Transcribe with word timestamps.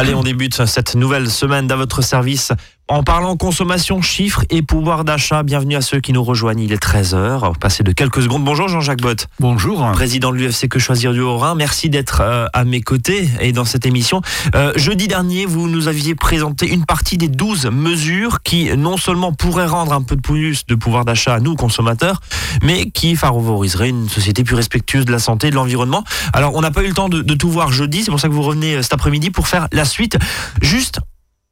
Allez, 0.00 0.14
on 0.14 0.22
débute 0.22 0.64
cette 0.64 0.94
nouvelle 0.94 1.28
semaine 1.28 1.70
à 1.70 1.76
votre 1.76 2.00
service 2.00 2.52
en 2.90 3.04
parlant 3.04 3.36
consommation, 3.36 4.02
chiffres 4.02 4.44
et 4.50 4.62
pouvoir 4.62 5.04
d'achat. 5.04 5.44
Bienvenue 5.44 5.76
à 5.76 5.80
ceux 5.80 6.00
qui 6.00 6.12
nous 6.12 6.24
rejoignent. 6.24 6.64
Il 6.64 6.72
est 6.72 6.82
13h. 6.82 7.56
Passez 7.56 7.84
de 7.84 7.92
quelques 7.92 8.20
secondes. 8.22 8.42
Bonjour 8.42 8.66
Jean-Jacques 8.66 9.00
Bott. 9.00 9.28
Bonjour. 9.38 9.88
Président 9.92 10.32
de 10.32 10.36
l'UFC 10.36 10.68
Que 10.68 10.80
Choisir 10.80 11.12
du 11.12 11.20
Haut-Rhin. 11.20 11.54
Merci 11.54 11.88
d'être 11.88 12.20
euh, 12.20 12.46
à 12.52 12.64
mes 12.64 12.80
côtés 12.80 13.28
et 13.38 13.52
dans 13.52 13.64
cette 13.64 13.86
émission. 13.86 14.22
Euh, 14.56 14.72
jeudi 14.74 15.06
dernier, 15.06 15.46
vous 15.46 15.68
nous 15.68 15.86
aviez 15.86 16.16
présenté 16.16 16.68
une 16.68 16.84
partie 16.84 17.16
des 17.16 17.28
12 17.28 17.66
mesures 17.66 18.42
qui 18.42 18.76
non 18.76 18.96
seulement 18.96 19.32
pourraient 19.32 19.66
rendre 19.66 19.92
un 19.92 20.02
peu 20.02 20.16
de 20.16 20.20
plus 20.20 20.66
de 20.66 20.74
pouvoir 20.74 21.04
d'achat 21.04 21.34
à 21.34 21.38
nous, 21.38 21.54
consommateurs, 21.54 22.20
mais 22.64 22.90
qui 22.90 23.14
favoriseraient 23.14 23.90
une 23.90 24.08
société 24.08 24.42
plus 24.42 24.56
respectueuse 24.56 25.04
de 25.04 25.12
la 25.12 25.20
santé 25.20 25.46
et 25.46 25.50
de 25.50 25.56
l'environnement. 25.56 26.02
Alors, 26.32 26.56
on 26.56 26.60
n'a 26.60 26.72
pas 26.72 26.82
eu 26.82 26.88
le 26.88 26.94
temps 26.94 27.08
de, 27.08 27.22
de 27.22 27.34
tout 27.34 27.50
voir 27.50 27.70
jeudi. 27.70 28.02
C'est 28.02 28.10
pour 28.10 28.18
ça 28.18 28.26
que 28.26 28.32
vous 28.32 28.42
revenez 28.42 28.74
euh, 28.74 28.82
cet 28.82 28.94
après-midi 28.94 29.30
pour 29.30 29.46
faire 29.46 29.68
la 29.70 29.84
suite. 29.84 30.18
Juste 30.60 30.98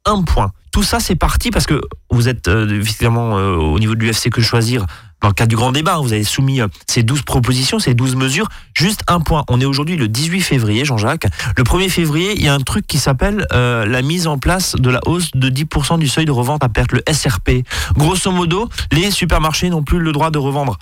un 0.05 0.23
point. 0.23 0.51
Tout 0.71 0.83
ça, 0.83 0.99
c'est 0.99 1.15
parti 1.15 1.49
parce 1.49 1.65
que 1.65 1.81
vous 2.11 2.29
êtes 2.29 2.47
euh, 2.47 2.81
euh, 3.01 3.55
au 3.55 3.79
niveau 3.79 3.95
de 3.95 4.03
l'UFC 4.03 4.29
que 4.29 4.41
choisir. 4.41 4.85
Dans 5.21 5.27
le 5.27 5.33
cadre 5.33 5.49
du 5.49 5.55
grand 5.55 5.71
débat, 5.71 5.97
vous 5.97 6.13
avez 6.13 6.23
soumis 6.23 6.61
euh, 6.61 6.67
ces 6.87 7.03
12 7.03 7.23
propositions, 7.23 7.79
ces 7.79 7.93
12 7.93 8.15
mesures. 8.15 8.47
Juste 8.73 9.01
un 9.07 9.19
point. 9.19 9.43
On 9.49 9.59
est 9.59 9.65
aujourd'hui 9.65 9.97
le 9.97 10.07
18 10.07 10.41
février, 10.41 10.85
Jean-Jacques. 10.85 11.25
Le 11.57 11.63
1er 11.63 11.89
février, 11.89 12.33
il 12.35 12.43
y 12.43 12.47
a 12.47 12.53
un 12.53 12.59
truc 12.59 12.85
qui 12.87 12.99
s'appelle 12.99 13.45
la 13.51 14.01
mise 14.01 14.27
en 14.27 14.37
place 14.37 14.75
de 14.75 14.89
la 14.89 14.99
hausse 15.05 15.31
de 15.33 15.49
10% 15.49 15.99
du 15.99 16.07
seuil 16.07 16.25
de 16.25 16.31
revente 16.31 16.63
à 16.63 16.69
perte, 16.69 16.91
le 16.93 17.01
SRP. 17.11 17.65
Grosso 17.97 18.31
modo, 18.31 18.69
les 18.91 19.11
supermarchés 19.11 19.69
n'ont 19.69 19.83
plus 19.83 19.99
le 19.99 20.11
droit 20.11 20.31
de 20.31 20.37
revendre 20.37 20.77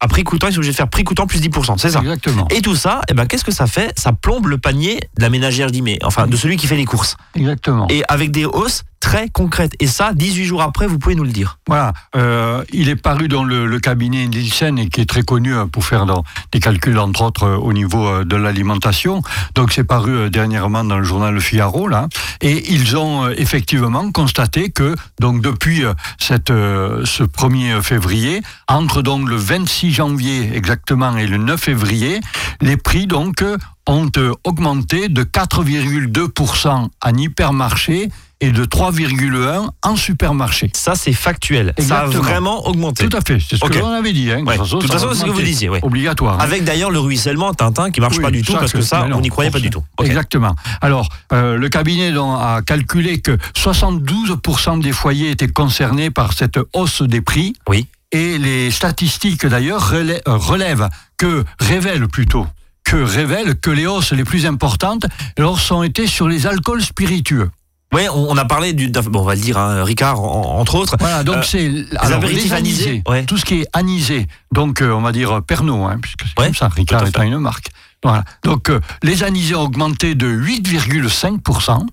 à 0.00 0.08
prix 0.08 0.24
coûtant, 0.24 0.48
ils 0.48 0.52
sont 0.52 0.58
obligés 0.58 0.72
de 0.72 0.76
faire 0.76 0.88
prix 0.88 1.04
coûtant 1.04 1.26
plus 1.26 1.40
10%, 1.40 1.78
c'est 1.78 1.90
ça 1.90 2.00
Exactement. 2.00 2.46
Et 2.50 2.60
tout 2.60 2.76
ça, 2.76 3.00
eh 3.08 3.14
ben, 3.14 3.26
qu'est-ce 3.26 3.44
que 3.44 3.52
ça 3.52 3.66
fait? 3.66 3.98
Ça 3.98 4.12
plombe 4.12 4.48
le 4.48 4.58
panier 4.58 5.00
de 5.16 5.22
la 5.22 5.30
ménagère, 5.30 5.68
je 5.68 5.72
dis, 5.72 5.82
mais 5.82 5.98
enfin, 6.02 6.26
de 6.26 6.36
celui 6.36 6.56
qui 6.56 6.66
fait 6.66 6.76
les 6.76 6.84
courses. 6.84 7.16
Exactement. 7.34 7.86
Et 7.88 8.02
avec 8.08 8.30
des 8.30 8.44
hausses 8.44 8.82
très 9.04 9.28
concrètes. 9.28 9.74
Et 9.80 9.86
ça, 9.86 10.14
18 10.14 10.46
jours 10.46 10.62
après, 10.62 10.86
vous 10.86 10.98
pouvez 10.98 11.14
nous 11.14 11.24
le 11.24 11.30
dire. 11.30 11.58
Voilà. 11.66 11.92
Euh, 12.16 12.64
il 12.72 12.88
est 12.88 12.96
paru 12.96 13.28
dans 13.28 13.44
le, 13.44 13.78
cabinet 13.78 14.26
Nielsen 14.26 14.88
qui 14.88 15.02
est 15.02 15.06
très 15.06 15.22
connu 15.22 15.54
euh, 15.54 15.66
pour 15.66 15.84
faire 15.84 16.06
des 16.52 16.58
calculs, 16.58 16.98
entre 16.98 17.20
autres, 17.20 17.42
euh, 17.42 17.56
au 17.56 17.74
niveau 17.74 18.06
euh, 18.06 18.24
de 18.24 18.34
l'alimentation. 18.34 19.20
Donc, 19.54 19.72
c'est 19.72 19.84
paru 19.84 20.30
dernièrement 20.30 20.84
dans 20.84 20.96
le 20.96 21.04
journal 21.04 21.34
Le 21.34 21.40
Figaro, 21.40 21.86
là. 21.86 22.08
Et 22.40 22.72
ils 22.72 22.96
ont 22.96 23.28
effectivement 23.28 24.10
constaté 24.10 24.70
que, 24.70 24.94
donc, 25.20 25.42
depuis 25.42 25.82
cette, 26.18 26.48
ce 26.48 27.22
1er 27.22 27.82
février, 27.82 28.40
entre 28.68 29.02
donc 29.02 29.28
le 29.28 29.36
26 29.36 29.92
janvier 29.92 30.50
exactement 30.54 31.16
et 31.18 31.26
le 31.26 31.36
9 31.36 31.60
février, 31.60 32.20
les 32.62 32.78
prix, 32.78 33.06
donc, 33.06 33.44
ont 33.86 34.10
augmenté 34.44 35.08
de 35.08 35.24
4,2% 35.24 36.88
en 37.02 37.14
hypermarché 37.14 38.08
et 38.40 38.50
de 38.50 38.64
3,1 38.64 39.68
en 39.82 39.96
supermarché. 39.96 40.70
Ça, 40.74 40.94
c'est 40.94 41.12
factuel. 41.12 41.72
Exactement. 41.76 42.12
Ça 42.12 42.18
a 42.18 42.20
vraiment 42.20 42.66
augmenté. 42.66 43.08
Tout 43.08 43.16
à 43.16 43.20
fait, 43.20 43.38
c'est 43.40 43.56
ce 43.56 43.64
que 43.64 43.78
l'on 43.78 43.90
avait 43.90 44.12
dit. 44.12 44.30
Hein. 44.30 44.44
Ouais. 44.44 44.54
De 44.54 44.58
toute 44.58 44.66
façon, 44.66 44.76
De 44.76 44.82
toute 44.82 44.90
ça 44.92 44.98
façon, 44.98 45.08
va 45.08 45.14
c'est 45.14 45.20
ce 45.20 45.24
que 45.26 45.30
vous 45.30 45.42
disiez, 45.42 45.68
ouais. 45.68 45.80
Obligatoire. 45.82 46.34
hein. 46.34 46.42
Avec 46.42 46.64
d'ailleurs 46.64 46.90
le 46.90 46.98
ruissellement 46.98 47.52
Tintin 47.54 47.90
qui 47.90 48.00
marche 48.00 48.16
Oui, 48.16 48.22
pas 48.22 48.30
du 48.30 48.42
tout 48.42 48.52
parce 48.54 48.72
que 48.72 48.82
ça, 48.82 49.06
non, 49.08 49.18
on 49.18 49.20
n'y 49.20 49.28
croyait 49.28 49.50
pas 49.50 49.60
du 49.60 49.70
tout. 49.70 49.82
Exactement. 50.02 50.54
Alors, 50.80 51.08
euh, 51.32 51.56
le 51.56 51.68
cabinet 51.68 52.12
a 52.16 52.60
calculé 52.64 53.20
que 53.20 53.36
72% 53.56 54.80
des 54.80 54.92
foyers 54.92 55.30
étaient 55.30 55.48
concernés 55.48 56.10
par 56.10 56.32
cette 56.32 56.58
hausse 56.74 57.02
des 57.02 57.20
prix. 57.20 57.54
Oui. 57.68 57.86
Et 58.12 58.38
les 58.38 58.70
statistiques 58.70 59.46
d'ailleurs 59.46 59.92
euh, 59.92 60.18
relèvent 60.26 60.88
que, 61.16 61.44
révèlent 61.58 62.08
plutôt, 62.08 62.46
que 62.84 62.96
révèlent 62.96 63.58
que 63.58 63.70
les 63.70 63.86
hausses 63.86 64.12
les 64.12 64.24
plus 64.24 64.46
importantes 64.46 65.06
alors, 65.38 65.58
ont 65.70 65.82
été 65.82 66.06
sur 66.06 66.28
les 66.28 66.46
alcools 66.46 66.82
spiritueux. 66.82 67.50
Ouais, 67.94 68.08
on, 68.08 68.30
on 68.32 68.36
a 68.36 68.44
parlé 68.44 68.72
du, 68.72 68.88
bon, 68.88 69.20
on 69.20 69.24
va 69.24 69.34
le 69.34 69.40
dire, 69.40 69.56
hein, 69.56 69.84
Ricard 69.84 70.20
en- 70.20 70.58
entre 70.58 70.74
autres. 70.74 70.96
Voilà, 70.98 71.22
donc 71.24 71.36
Euh, 71.36 71.42
c'est 71.44 71.68
les 71.68 72.52
anisés, 72.52 73.02
ouais. 73.08 73.24
tout 73.24 73.36
ce 73.38 73.44
qui 73.44 73.60
est 73.60 73.66
anisé, 73.72 74.26
donc 74.52 74.82
euh, 74.82 74.90
on 74.92 75.00
va 75.00 75.12
dire 75.12 75.30
euh, 75.32 75.40
Pernod, 75.40 75.90
hein, 75.90 75.98
puisque 76.02 76.22
c'est 76.24 76.38
Ouais, 76.40 76.46
comme 76.46 76.54
ça, 76.54 76.68
Ricard 76.68 77.06
étant 77.06 77.22
une 77.22 77.38
marque. 77.38 77.68
Voilà. 78.02 78.24
Donc 78.42 78.68
euh, 78.68 78.80
les 79.02 79.22
anisés 79.24 79.54
ont 79.54 79.62
augmenté 79.62 80.14
de 80.14 80.26
8,5%, 80.26 81.86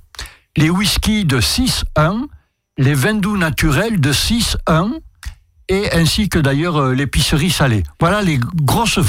les 0.57 0.69
whiskies 0.69 1.25
de 1.25 1.39
6,1%, 1.39 2.25
les 2.77 2.93
vins 2.93 3.13
doux 3.13 3.37
naturels 3.37 3.99
de 4.01 4.11
6,1%, 4.11 4.99
et 5.69 5.91
ainsi 5.93 6.27
que 6.29 6.39
d'ailleurs 6.39 6.87
l'épicerie 6.89 7.51
salée. 7.51 7.83
Voilà 7.99 8.21
les 8.21 8.39
grosses 8.55 8.99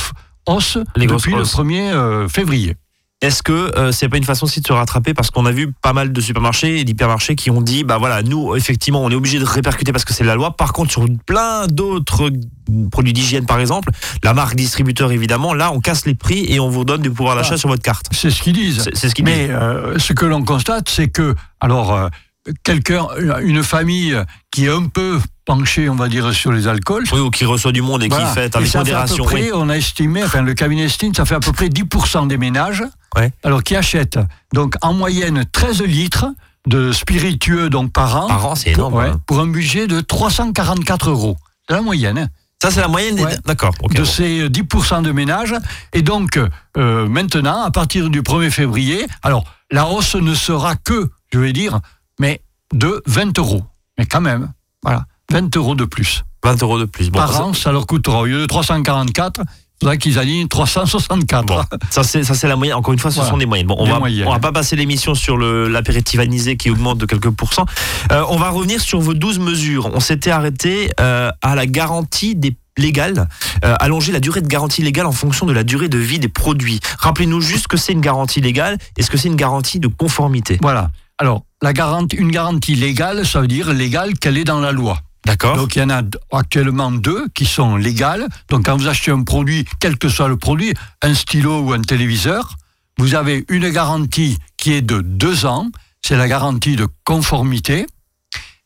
hausses 0.46 0.78
Les 0.96 1.06
depuis 1.06 1.32
le 1.34 1.42
1er 1.42 1.92
euh, 1.92 2.28
février. 2.28 2.76
Est-ce 3.22 3.42
que 3.42 3.52
euh, 3.78 3.92
c'est 3.92 4.08
pas 4.08 4.16
une 4.16 4.24
façon 4.24 4.46
aussi 4.46 4.60
de 4.60 4.66
se 4.66 4.72
rattraper 4.72 5.14
parce 5.14 5.30
qu'on 5.30 5.46
a 5.46 5.52
vu 5.52 5.72
pas 5.80 5.92
mal 5.92 6.12
de 6.12 6.20
supermarchés 6.20 6.80
et 6.80 6.84
d'hypermarchés 6.84 7.36
qui 7.36 7.50
ont 7.50 7.62
dit 7.62 7.84
bah 7.84 7.96
voilà 7.96 8.22
nous 8.22 8.56
effectivement 8.56 9.02
on 9.02 9.10
est 9.10 9.14
obligé 9.14 9.38
de 9.38 9.44
répercuter 9.44 9.92
parce 9.92 10.04
que 10.04 10.12
c'est 10.12 10.24
la 10.24 10.34
loi. 10.34 10.56
Par 10.56 10.72
contre 10.72 10.90
sur 10.90 11.06
plein 11.24 11.66
d'autres 11.68 12.30
produits 12.90 13.12
d'hygiène 13.12 13.46
par 13.46 13.60
exemple, 13.60 13.90
la 14.24 14.34
marque 14.34 14.56
distributeur 14.56 15.12
évidemment 15.12 15.54
là 15.54 15.70
on 15.72 15.80
casse 15.80 16.04
les 16.04 16.14
prix 16.16 16.44
et 16.48 16.58
on 16.58 16.68
vous 16.68 16.84
donne 16.84 17.00
du 17.02 17.10
pouvoir 17.10 17.36
d'achat 17.36 17.54
Ah. 17.54 17.58
sur 17.58 17.68
votre 17.68 17.82
carte. 17.82 18.06
C'est 18.10 18.30
ce 18.30 18.42
qu'ils 18.42 18.54
disent. 18.54 18.82
C'est 18.82 18.96
c'est 18.96 19.08
ce 19.08 19.14
qu'ils 19.14 19.24
Mais 19.24 19.46
disent. 19.46 19.56
euh, 19.60 19.98
ce 19.98 20.12
que 20.12 20.26
l'on 20.26 20.42
constate, 20.44 20.88
c'est 20.88 21.08
que, 21.08 21.34
alors, 21.60 21.94
euh, 21.94 22.08
quelqu'un, 22.64 23.06
une 23.42 23.62
famille 23.62 24.16
qui 24.50 24.66
est 24.66 24.70
un 24.70 24.86
peu 24.86 25.18
penchée, 25.44 25.88
on 25.88 25.94
va 25.94 26.08
dire, 26.08 26.32
sur 26.32 26.52
les 26.52 26.68
alcools. 26.68 27.04
Oui 27.12 27.20
ou 27.20 27.30
qui 27.30 27.44
reçoit 27.44 27.72
du 27.72 27.82
monde 27.82 28.02
et 28.04 28.08
voilà. 28.08 28.28
qui 28.28 28.34
fait 28.34 28.52
Et 28.52 28.56
avec 28.56 28.68
ça 28.68 28.78
fait 28.84 28.90
modération. 28.90 29.24
à 29.24 29.28
peu 29.28 29.34
oui. 29.34 29.40
près, 29.48 29.50
on 29.54 29.68
a 29.68 29.76
estimé, 29.76 30.22
enfin 30.24 30.42
le 30.42 30.54
cabinet 30.54 30.84
estime, 30.84 31.14
ça 31.14 31.24
fait 31.24 31.34
à 31.34 31.40
peu 31.40 31.52
près 31.52 31.68
10% 31.68 32.26
des 32.28 32.38
ménages, 32.38 32.84
Ouais. 33.16 33.30
alors 33.44 33.62
qui 33.62 33.76
achètent 33.76 34.18
donc 34.54 34.74
en 34.80 34.94
moyenne 34.94 35.44
13 35.52 35.82
litres 35.82 36.26
de 36.66 36.92
spiritueux 36.92 37.68
donc 37.68 37.92
par 37.92 38.16
an, 38.16 38.28
Par 38.28 38.46
an 38.46 38.54
c'est 38.54 38.70
énorme. 38.70 38.94
ouais, 38.94 39.08
hein. 39.08 39.20
pour 39.26 39.40
un 39.40 39.46
budget 39.48 39.86
de 39.86 40.00
344 40.00 41.10
euros. 41.10 41.36
C'est 41.68 41.74
la 41.74 41.82
moyenne. 41.82 42.18
hein 42.18 42.28
Ça 42.62 42.70
c'est 42.70 42.80
la 42.80 42.88
moyenne. 42.88 43.20
Ouais. 43.20 43.36
D'accord. 43.44 43.74
de 43.92 44.04
ces 44.04 44.48
10% 44.48 45.02
de 45.02 45.10
ménages. 45.12 45.54
Et 45.92 46.02
donc, 46.02 46.38
euh, 46.76 47.08
maintenant, 47.08 47.62
à 47.62 47.70
partir 47.72 48.08
du 48.10 48.22
1er 48.22 48.50
février, 48.50 49.06
alors, 49.22 49.44
la 49.72 49.86
hausse 49.88 50.14
ne 50.14 50.34
sera 50.34 50.76
que, 50.76 51.10
je 51.32 51.38
vais 51.40 51.52
dire, 51.52 51.80
mais 52.18 52.40
de 52.72 53.02
20 53.06 53.38
euros. 53.38 53.62
Mais 53.98 54.06
quand 54.06 54.20
même, 54.20 54.52
voilà, 54.82 55.04
20 55.30 55.54
euros 55.56 55.74
de 55.74 55.84
plus. 55.84 56.24
20 56.44 56.62
euros 56.62 56.78
de 56.78 56.84
plus. 56.86 57.10
Bon, 57.10 57.18
Par 57.20 57.32
ça- 57.32 57.44
an, 57.44 57.52
ça 57.54 57.70
leur 57.72 57.86
coûtera, 57.86 58.20
au 58.20 58.26
lieu 58.26 58.40
de 58.40 58.46
344, 58.46 59.40
il 59.44 59.84
faudra 59.84 59.96
qu'ils 59.96 60.18
alignent 60.18 60.48
364. 60.48 61.46
Bon, 61.46 61.62
ça 61.90 62.02
c'est 62.02 62.24
ça 62.24 62.34
c'est 62.34 62.48
la 62.48 62.56
moyenne. 62.56 62.76
Encore 62.76 62.92
une 62.92 62.98
fois, 62.98 63.10
ce 63.10 63.16
Voilà. 63.16 63.30
sont 63.30 63.36
des 63.38 63.46
moyennes. 63.46 63.66
Bon, 63.66 63.76
on 63.78 63.84
Des 63.84 63.90
va 63.92 63.98
moyennes. 63.98 64.26
on 64.28 64.32
va 64.32 64.38
pas 64.40 64.52
passer 64.52 64.74
l'émission 64.76 65.14
sur 65.14 65.36
le 65.36 65.68
l'apéritif 65.68 66.18
anisé 66.20 66.56
qui 66.56 66.70
augmente 66.70 66.98
de 66.98 67.06
quelques 67.06 67.30
pourcents. 67.30 67.66
Euh, 68.10 68.24
on 68.28 68.36
va 68.38 68.50
revenir 68.50 68.80
sur 68.80 69.00
vos 69.00 69.14
12 69.14 69.38
mesures. 69.38 69.90
On 69.94 70.00
s'était 70.00 70.30
arrêté 70.30 70.90
euh, 71.00 71.30
à 71.42 71.54
la 71.54 71.66
garantie 71.66 72.34
des 72.34 72.56
légale, 72.78 73.28
euh, 73.66 73.74
allonger 73.80 74.12
la 74.12 74.20
durée 74.20 74.40
de 74.40 74.46
garantie 74.48 74.82
légale 74.82 75.04
en 75.04 75.12
fonction 75.12 75.44
de 75.44 75.52
la 75.52 75.62
durée 75.62 75.90
de 75.90 75.98
vie 75.98 76.18
des 76.18 76.28
produits. 76.28 76.80
Rappelez-nous 77.00 77.42
juste 77.42 77.66
que 77.66 77.76
c'est 77.76 77.92
une 77.92 78.00
garantie 78.00 78.40
légale. 78.40 78.78
Est-ce 78.96 79.10
que 79.10 79.18
c'est 79.18 79.28
une 79.28 79.36
garantie 79.36 79.78
de 79.78 79.88
conformité? 79.88 80.56
Voilà. 80.62 80.90
Alors, 81.18 81.44
la 81.62 81.72
garantie, 81.72 82.16
une 82.16 82.30
garantie 82.30 82.74
légale, 82.74 83.24
ça 83.24 83.40
veut 83.40 83.48
dire 83.48 83.72
légale 83.72 84.18
qu'elle 84.18 84.36
est 84.36 84.44
dans 84.44 84.60
la 84.60 84.72
loi. 84.72 85.00
D'accord. 85.24 85.56
Donc 85.56 85.76
il 85.76 85.78
y 85.78 85.82
en 85.82 85.90
a 85.90 86.02
actuellement 86.32 86.90
deux 86.90 87.28
qui 87.34 87.46
sont 87.46 87.76
légales. 87.76 88.26
Donc 88.48 88.66
quand 88.66 88.76
vous 88.76 88.88
achetez 88.88 89.12
un 89.12 89.22
produit, 89.22 89.64
quel 89.78 89.96
que 89.96 90.08
soit 90.08 90.28
le 90.28 90.36
produit, 90.36 90.74
un 91.00 91.14
stylo 91.14 91.60
ou 91.60 91.72
un 91.72 91.80
téléviseur, 91.80 92.56
vous 92.98 93.14
avez 93.14 93.44
une 93.48 93.70
garantie 93.70 94.38
qui 94.56 94.72
est 94.72 94.82
de 94.82 95.00
deux 95.00 95.46
ans. 95.46 95.68
C'est 96.04 96.16
la 96.16 96.26
garantie 96.26 96.74
de 96.74 96.88
conformité. 97.04 97.86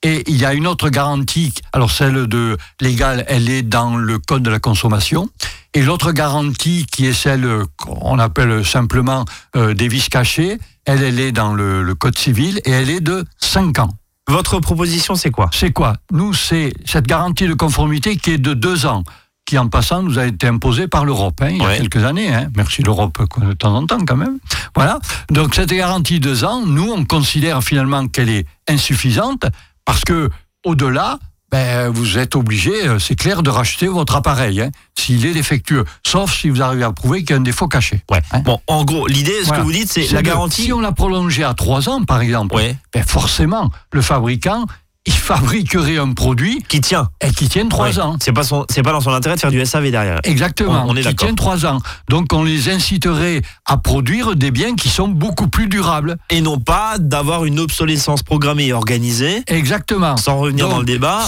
Et 0.03 0.23
il 0.27 0.37
y 0.37 0.45
a 0.45 0.55
une 0.55 0.67
autre 0.67 0.89
garantie, 0.89 1.53
alors 1.73 1.91
celle 1.91 2.27
de 2.27 2.57
légale, 2.81 3.25
elle 3.29 3.51
est 3.51 3.63
dans 3.63 3.97
le 3.97 4.19
code 4.19 4.43
de 4.43 4.51
la 4.51 4.59
consommation. 4.59 5.29
Et 5.75 5.83
l'autre 5.83 6.13
garantie, 6.13 6.87
qui 6.91 7.07
est 7.07 7.13
celle 7.13 7.65
qu'on 7.77 8.19
appelle 8.19 8.65
simplement 8.65 9.25
euh, 9.57 9.75
des 9.75 9.89
vis 9.89 10.09
cachés, 10.09 10.59
elle, 10.87 11.03
elle 11.03 11.21
est 11.21 11.33
dans 11.33 11.53
le, 11.55 11.83
le 11.83 11.95
code 11.95 12.17
civil 12.17 12.61
et 12.65 12.71
elle 12.71 12.91
est 12.91 13.01
de 13.01 13.25
5 13.39 13.79
ans. 13.81 13.91
Votre 14.29 14.59
proposition, 14.61 15.15
c'est 15.15 15.31
quoi? 15.31 15.49
C'est 15.53 15.73
quoi? 15.73 15.95
Nous, 16.11 16.33
c'est 16.35 16.73
cette 16.85 17.07
garantie 17.07 17.47
de 17.47 17.55
conformité 17.55 18.17
qui 18.17 18.33
est 18.33 18.39
de 18.39 18.55
deux 18.55 18.85
ans, 18.87 19.05
qui 19.45 19.57
en 19.59 19.69
passant 19.69 20.03
nous 20.03 20.19
a 20.19 20.27
été 20.27 20.49
imposée 20.49 20.89
par 20.89 21.05
l'Europe 21.05 21.41
hein, 21.43 21.51
il 21.51 21.59
y 21.59 21.65
a 21.65 21.77
quelques 21.77 22.03
années. 22.03 22.35
hein. 22.35 22.49
Merci 22.57 22.83
l'Europe 22.83 23.17
de 23.41 23.53
temps 23.53 23.77
en 23.77 23.87
temps 23.87 24.05
quand 24.05 24.17
même. 24.17 24.39
Voilà. 24.75 24.99
Donc 25.31 25.55
cette 25.55 25.73
garantie 25.73 26.19
de 26.19 26.25
deux 26.29 26.43
ans, 26.45 26.67
nous, 26.67 26.91
on 26.91 27.05
considère 27.05 27.63
finalement 27.63 28.09
qu'elle 28.09 28.29
est 28.31 28.47
insuffisante 28.69 29.45
parce 29.85 30.03
que 30.05 30.29
au-delà, 30.65 31.21
ben, 31.57 31.89
vous 31.89 32.19
êtes 32.19 32.37
obligé, 32.37 32.87
euh, 32.87 32.99
c'est 32.99 33.15
clair, 33.15 33.43
de 33.43 33.49
racheter 33.49 33.87
votre 33.87 34.15
appareil 34.15 34.61
hein, 34.61 34.71
s'il 34.95 35.25
est 35.25 35.33
défectueux, 35.33 35.85
sauf 36.07 36.31
si 36.39 36.51
vous 36.51 36.61
arrivez 36.61 36.85
à 36.85 36.93
prouver 36.93 37.21
qu'il 37.21 37.31
y 37.31 37.33
a 37.33 37.37
un 37.37 37.41
défaut 37.41 37.67
caché. 37.67 38.03
Ouais. 38.11 38.21
Hein 38.33 38.41
Bon, 38.41 38.61
en 38.67 38.85
gros, 38.85 39.07
l'idée, 39.07 39.33
ce 39.41 39.47
Voilà. 39.47 39.61
que 39.63 39.67
vous 39.67 39.73
dites, 39.73 39.89
c'est 39.91 40.13
la 40.13 40.21
garantie. 40.23 40.65
Si 40.65 40.73
on 40.75 40.81
l'a 40.81 40.93
prolongé 40.93 41.45
à 41.45 41.55
trois 41.55 41.89
ans, 41.89 42.05
par 42.05 42.21
exemple, 42.21 42.55
Ouais. 42.57 42.77
ben 42.93 43.03
forcément, 43.05 43.71
le 43.93 44.03
fabricant, 44.03 44.67
il 45.07 45.13
fabriquerait 45.13 45.99
un 45.99 46.13
produit 46.13 46.63
qui 46.69 46.81
tient 46.81 47.09
et 47.21 47.31
qui 47.31 47.49
tient 47.49 47.69
trois 47.69 47.99
ans. 48.01 48.17
C'est 48.21 48.33
pas 48.33 48.43
c'est 48.69 48.83
pas 48.83 48.93
dans 48.93 49.01
son 49.01 49.13
intérêt 49.13 49.37
de 49.37 49.41
faire 49.41 49.51
du 49.51 49.65
SAV 49.65 49.91
derrière. 49.91 50.21
Exactement. 50.25 50.85
On, 50.89 50.97
est 50.97 51.03
qui 51.03 51.15
tient 51.15 51.35
trois 51.35 51.65
ans. 51.65 51.79
Donc 52.09 52.33
on 52.33 52.43
les 52.43 52.69
inciterait 52.69 53.43
à 53.65 53.77
produire 53.77 54.37
des 54.37 54.51
biens 54.51 54.75
qui 54.75 54.89
sont 54.89 55.09
beaucoup 55.09 55.49
plus 55.49 55.69
durables 55.69 56.17
et 56.31 56.41
non 56.41 56.59
pas 56.59 56.99
d'avoir 56.99 57.45
une 57.45 57.61
obsolescence 57.61 58.23
programmée 58.23 58.67
et 58.67 58.73
organisée. 58.73 59.43
Exactement. 59.47 60.17
Sans 60.17 60.39
revenir 60.39 60.69
dans 60.69 60.79
le 60.79 60.85
débat. 60.85 61.23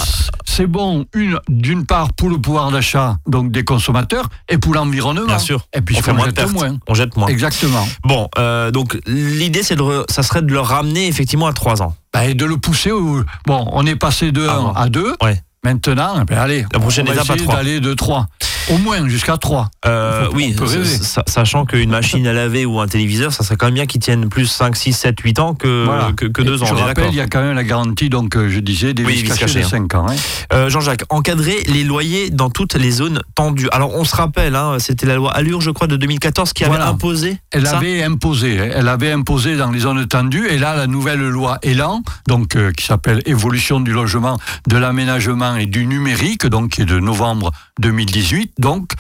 C'est 0.45 0.67
bon 0.67 1.07
une 1.15 1.39
d'une 1.49 1.87
part 1.87 2.13
pour 2.13 2.31
le 2.31 2.39
pouvoir 2.39 2.71
d'achat 2.73 3.17
donc 3.27 3.53
des 3.53 3.65
consommateurs 3.65 4.29
et 4.49 4.59
pour 4.59 4.75
l'environnement. 4.75 5.27
Bien 5.27 5.39
sûr. 5.39 5.67
Et 5.73 5.81
puis 5.81 5.97
on, 5.97 6.25
jette 6.25 6.53
moins. 6.53 6.79
On 6.89 6.95
jette 6.95 7.17
moins. 7.17 7.29
Exactement. 7.29 7.87
Bon, 8.05 8.29
euh, 8.39 8.71
donc 8.71 8.99
l'idée 9.07 9.63
c'est 9.63 9.77
de 9.77 10.05
ça 10.09 10.23
serait 10.23 10.43
de 10.43 10.53
le 10.53 10.61
ramener 10.61 11.07
effectivement 11.07 11.47
à 11.47 11.53
trois 11.53 11.83
ans. 11.83 11.95
Bah, 12.13 12.25
et 12.25 12.35
de 12.35 12.45
le 12.45 12.57
pousser 12.57 12.91
au... 12.91 13.23
Bon, 13.47 13.69
on 13.73 13.87
est 13.87 13.97
passé 13.97 14.33
de 14.33 14.47
1 14.47 14.73
à 14.75 14.89
2. 14.89 15.17
Ouais. 15.23 15.43
Maintenant, 15.65 16.25
ben 16.25 16.39
allez, 16.39 16.65
la 16.73 16.79
prochaine 16.79 17.07
on 17.09 17.13
va 17.13 17.23
étape 17.23 17.37
3. 17.37 17.55
d'aller 17.57 17.81
de 17.81 17.93
3. 17.93 18.27
Au 18.71 18.79
moins 18.79 19.09
jusqu'à 19.09 19.37
3. 19.37 19.71
Euh, 19.87 20.29
oui, 20.35 20.55
sachant 21.27 21.65
qu'une 21.65 21.91
machine 21.91 22.27
à 22.27 22.33
laver 22.33 22.67
ou 22.67 22.81
un 22.81 22.87
téléviseur, 22.87 23.33
ça 23.33 23.45
serait 23.45 23.57
quand 23.57 23.67
même 23.67 23.75
bien 23.75 23.87
qu'ils 23.87 24.01
tiennent 24.01 24.29
plus 24.29 24.47
5, 24.47 24.77
6, 24.77 24.93
7, 24.93 25.21
8 25.21 25.39
ans 25.39 25.55
que, 25.55 26.13
que, 26.13 26.27
que 26.27 26.43
2 26.43 26.63
ans. 26.63 26.67
Je 26.67 26.75
rappelle, 26.75 27.09
il 27.11 27.17
y 27.17 27.21
a 27.21 27.27
quand 27.27 27.41
même 27.41 27.55
la 27.55 27.65
garantie, 27.65 28.11
donc 28.11 28.37
euh, 28.37 28.49
je 28.49 28.61
disais, 28.61 28.95
des 28.95 29.05
oui, 29.05 29.23
de 29.23 29.63
5 29.63 29.95
ans. 29.95 30.07
Hein. 30.09 30.17
Euh, 30.53 30.69
Jean-Jacques, 30.69 31.05
encadrer 31.09 31.63
les 31.69 31.85
loyers 31.85 32.31
dans 32.31 32.51
toutes 32.51 32.75
les 32.75 32.91
zones 32.91 33.23
tendues. 33.35 33.69
Alors 33.73 33.95
on 33.95 34.05
se 34.05 34.15
rappelle, 34.15 34.55
hein, 34.55 34.77
c'était 34.79 35.07
la 35.07 35.17
loi 35.17 35.33
Allure, 35.33 35.61
je 35.61 35.71
crois, 35.71 35.87
de 35.87 35.97
2014 35.97 36.53
qui 36.53 36.65
avait 36.65 36.77
imposé. 36.77 37.39
Elle 37.51 37.67
ça 37.67 37.79
avait 37.79 38.03
imposé, 38.03 38.57
elle 38.57 38.89
avait 38.89 39.13
imposé 39.13 39.57
dans 39.57 39.71
les 39.71 39.81
zones 39.81 40.07
tendues, 40.07 40.47
et 40.49 40.59
là 40.59 40.77
la 40.77 40.87
nouvelle 40.87 41.21
loi 41.21 41.59
Elan, 41.63 42.03
donc 42.27 42.57
euh, 42.57 42.73
qui 42.73 42.85
s'appelle 42.85 43.23
Évolution 43.27 43.81
du 43.81 43.93
logement, 43.93 44.39
de 44.67 44.77
l'aménagement 44.77 45.57
et 45.57 45.67
du 45.67 45.87
numérique, 45.87 46.47
donc 46.47 46.73
qui 46.73 46.83
est 46.83 46.87
de 46.87 46.99
novembre 46.99 47.51
2018, 47.81 48.53
donc 48.59 48.93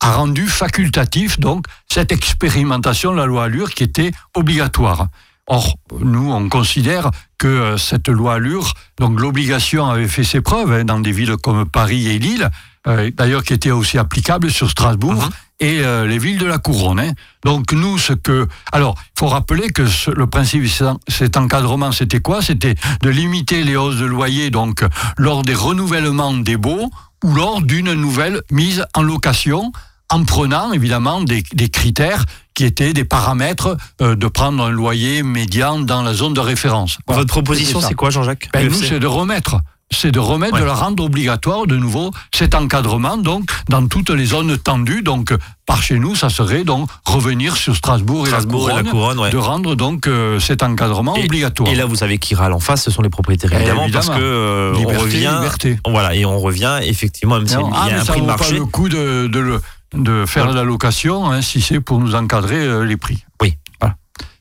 a 0.00 0.12
rendu 0.12 0.48
facultatif 0.48 1.38
donc 1.38 1.66
cette 1.88 2.10
expérimentation 2.10 3.12
de 3.12 3.18
la 3.18 3.26
loi 3.26 3.44
Allure 3.44 3.70
qui 3.70 3.84
était 3.84 4.12
obligatoire. 4.34 5.08
Or, 5.46 5.76
nous, 6.00 6.32
on 6.32 6.48
considère 6.48 7.10
que 7.36 7.48
euh, 7.48 7.76
cette 7.76 8.08
loi 8.08 8.34
Allure, 8.34 8.74
donc 8.98 9.20
l'obligation 9.20 9.86
avait 9.86 10.08
fait 10.08 10.24
ses 10.24 10.40
preuves 10.40 10.72
hein, 10.72 10.84
dans 10.84 11.00
des 11.00 11.10
villes 11.10 11.36
comme 11.36 11.68
Paris 11.68 12.08
et 12.08 12.18
Lille, 12.18 12.48
euh, 12.86 13.10
d'ailleurs 13.12 13.42
qui 13.42 13.52
était 13.52 13.72
aussi 13.72 13.98
applicable 13.98 14.50
sur 14.50 14.70
Strasbourg 14.70 15.28
uh-huh. 15.28 15.66
et 15.66 15.80
euh, 15.80 16.06
les 16.06 16.18
villes 16.18 16.38
de 16.38 16.46
la 16.46 16.58
couronne. 16.58 17.00
Hein. 17.00 17.12
Donc 17.44 17.72
nous, 17.72 17.98
ce 17.98 18.12
que... 18.12 18.46
Alors, 18.70 18.94
il 18.98 19.18
faut 19.18 19.26
rappeler 19.26 19.70
que 19.70 19.82
le 20.12 20.26
principe 20.28 20.62
de 20.62 20.68
cet 21.08 21.36
encadrement, 21.36 21.90
c'était 21.90 22.20
quoi? 22.20 22.40
C'était 22.40 22.76
de 23.02 23.10
limiter 23.10 23.64
les 23.64 23.76
hausses 23.76 23.98
de 23.98 24.06
loyer 24.06 24.50
donc 24.50 24.84
lors 25.16 25.42
des 25.42 25.54
renouvellements 25.54 26.34
des 26.34 26.56
baux 26.56 26.88
ou 27.22 27.34
lors 27.34 27.62
d'une 27.62 27.92
nouvelle 27.94 28.42
mise 28.50 28.84
en 28.94 29.02
location 29.02 29.72
en 30.10 30.24
prenant 30.24 30.72
évidemment 30.72 31.22
des, 31.22 31.42
critères 31.42 32.26
qui 32.54 32.64
étaient 32.64 32.92
des 32.92 33.04
paramètres 33.04 33.76
euh, 34.02 34.14
de 34.14 34.26
prendre 34.26 34.62
un 34.64 34.70
loyer 34.70 35.22
médian 35.22 35.80
dans 35.80 36.02
la 36.02 36.12
zone 36.12 36.34
de 36.34 36.40
référence. 36.40 36.98
Votre 37.06 37.26
proposition, 37.26 37.80
c'est 37.80 37.94
quoi, 37.94 38.10
Jean-Jacques 38.10 38.50
ben, 38.52 38.68
Nous, 38.68 38.74
c'est 38.74 39.00
de 39.00 39.06
remettre 39.06 39.56
c'est 39.92 40.12
de 40.12 40.18
remettre, 40.18 40.58
de 40.58 40.64
la 40.64 40.74
rendre 40.74 41.04
obligatoire 41.04 41.66
de 41.66 41.76
nouveau 41.76 42.10
cet 42.34 42.54
encadrement 42.54 43.16
donc 43.16 43.50
dans 43.68 43.86
toutes 43.86 44.10
les 44.10 44.26
zones 44.26 44.56
tendues. 44.58 45.02
Donc 45.02 45.32
par 45.66 45.82
chez 45.82 45.98
nous, 45.98 46.14
ça 46.14 46.28
serait 46.28 46.64
donc 46.64 46.88
revenir 47.04 47.56
sur 47.56 47.76
Strasbourg, 47.76 48.26
et 48.26 48.30
la 48.30 48.42
couronne, 48.82 49.30
de 49.30 49.36
rendre 49.36 49.74
donc 49.74 50.06
euh, 50.06 50.40
cet 50.40 50.62
encadrement 50.62 51.14
obligatoire. 51.14 51.70
Et 51.70 51.74
là, 51.74 51.86
vous 51.86 51.96
savez 51.96 52.18
qui 52.18 52.34
râle 52.34 52.52
en 52.52 52.60
face, 52.60 52.82
ce 52.82 52.90
sont 52.90 53.02
les 53.02 53.10
propriétaires 53.10 53.52
évidemment, 53.52 53.88
parce 53.90 54.08
que 54.08 54.14
euh, 54.18 54.74
on 54.76 54.98
revient, 54.98 55.40
voilà, 55.86 56.14
et 56.14 56.24
on 56.24 56.38
revient 56.38 56.80
effectivement 56.82 57.38
même 57.38 57.46
s'il 57.46 57.60
y 57.60 57.62
a 57.62 57.68
ah, 57.72 58.00
un 58.00 58.04
prix 58.04 58.20
de 58.20 58.26
marché. 58.26 58.52
Pas 58.52 58.58
le 58.58 58.64
coup 58.66 58.88
de, 58.88 59.28
de 59.28 59.38
le 59.38 59.60
de 59.94 60.24
faire 60.26 60.50
la 60.52 60.64
location 60.64 61.30
hein, 61.30 61.42
si 61.42 61.60
c'est 61.60 61.80
pour 61.80 61.98
nous 62.00 62.14
encadrer 62.14 62.56
euh, 62.56 62.84
les 62.84 62.96
prix. 62.96 63.24
Oui. 63.40 63.56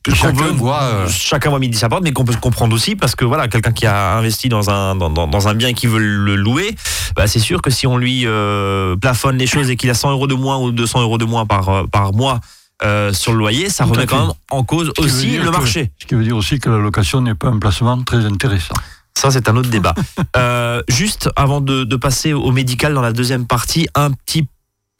Chacun, 0.10 0.52
voit, 0.54 0.82
euh, 0.82 1.08
chacun 1.08 1.52
voit 1.52 1.60
midi 1.60 1.78
sa 1.78 1.88
porte, 1.88 2.02
mais 2.04 2.12
qu'on 2.12 2.26
peut 2.26 2.34
comprendre 2.34 2.76
aussi 2.76 2.96
parce 2.96 3.16
que 3.16 3.24
voilà, 3.24 3.48
quelqu'un 3.48 3.72
qui 3.72 3.86
a 3.86 4.16
investi 4.18 4.50
dans 4.50 4.72
un 4.72 4.96
dans, 4.96 5.10
dans 5.10 5.48
un 5.48 5.54
bien 5.54 5.70
et 5.70 5.74
qui 5.76 5.86
veut 5.86 6.00
le 6.00 6.36
louer, 6.36 6.76
bah, 7.16 7.28
c'est 7.28 7.40
sûr 7.40 7.62
que 7.62 7.70
si 7.70 7.86
on 7.86 7.98
lui 7.98 8.24
euh, 8.26 8.96
plafonne 8.96 9.38
les 9.38 9.46
choses 9.46 9.70
et 9.70 9.76
qu'il 9.76 9.92
a 9.92 9.94
100 9.94 10.12
euros 10.12 10.26
de 10.26 10.34
moins 10.34 10.58
ou 10.58 10.72
200 10.72 11.02
euros 11.02 11.20
de 11.20 11.26
moins 11.26 11.46
par 11.46 11.88
par 11.90 12.14
mois 12.14 12.40
sur 13.12 13.34
le 13.34 13.38
loyer, 13.38 13.70
ça 13.70 13.86
remet 13.86 14.08
quand 14.08 14.26
même 14.26 14.34
en 14.50 14.64
cause 14.64 14.92
aussi 14.98 15.38
le 15.38 15.52
marché. 15.52 15.92
Ce 16.00 16.08
qui 16.08 16.16
veut 16.16 16.24
dire 16.24 16.36
aussi 16.36 16.58
que 16.58 16.70
la 16.72 16.80
location 16.80 17.22
n'est 17.22 17.36
pas 17.36 17.50
un 17.50 17.60
placement 17.60 18.02
très 18.02 18.26
intéressant. 18.26 18.74
Ça, 19.14 19.30
c'est 19.30 19.50
un 19.50 19.56
autre 19.56 19.70
débat. 19.70 19.94
juste 20.90 21.30
avant 21.36 21.62
de, 21.62 21.84
de, 21.84 21.96
passer 21.96 22.34
au 22.34 22.52
médical 22.52 22.96
dans 22.96 23.02
la 23.02 23.14
deuxième 23.14 23.46
partie, 23.46 23.88
un 23.94 24.10
petit 24.10 24.48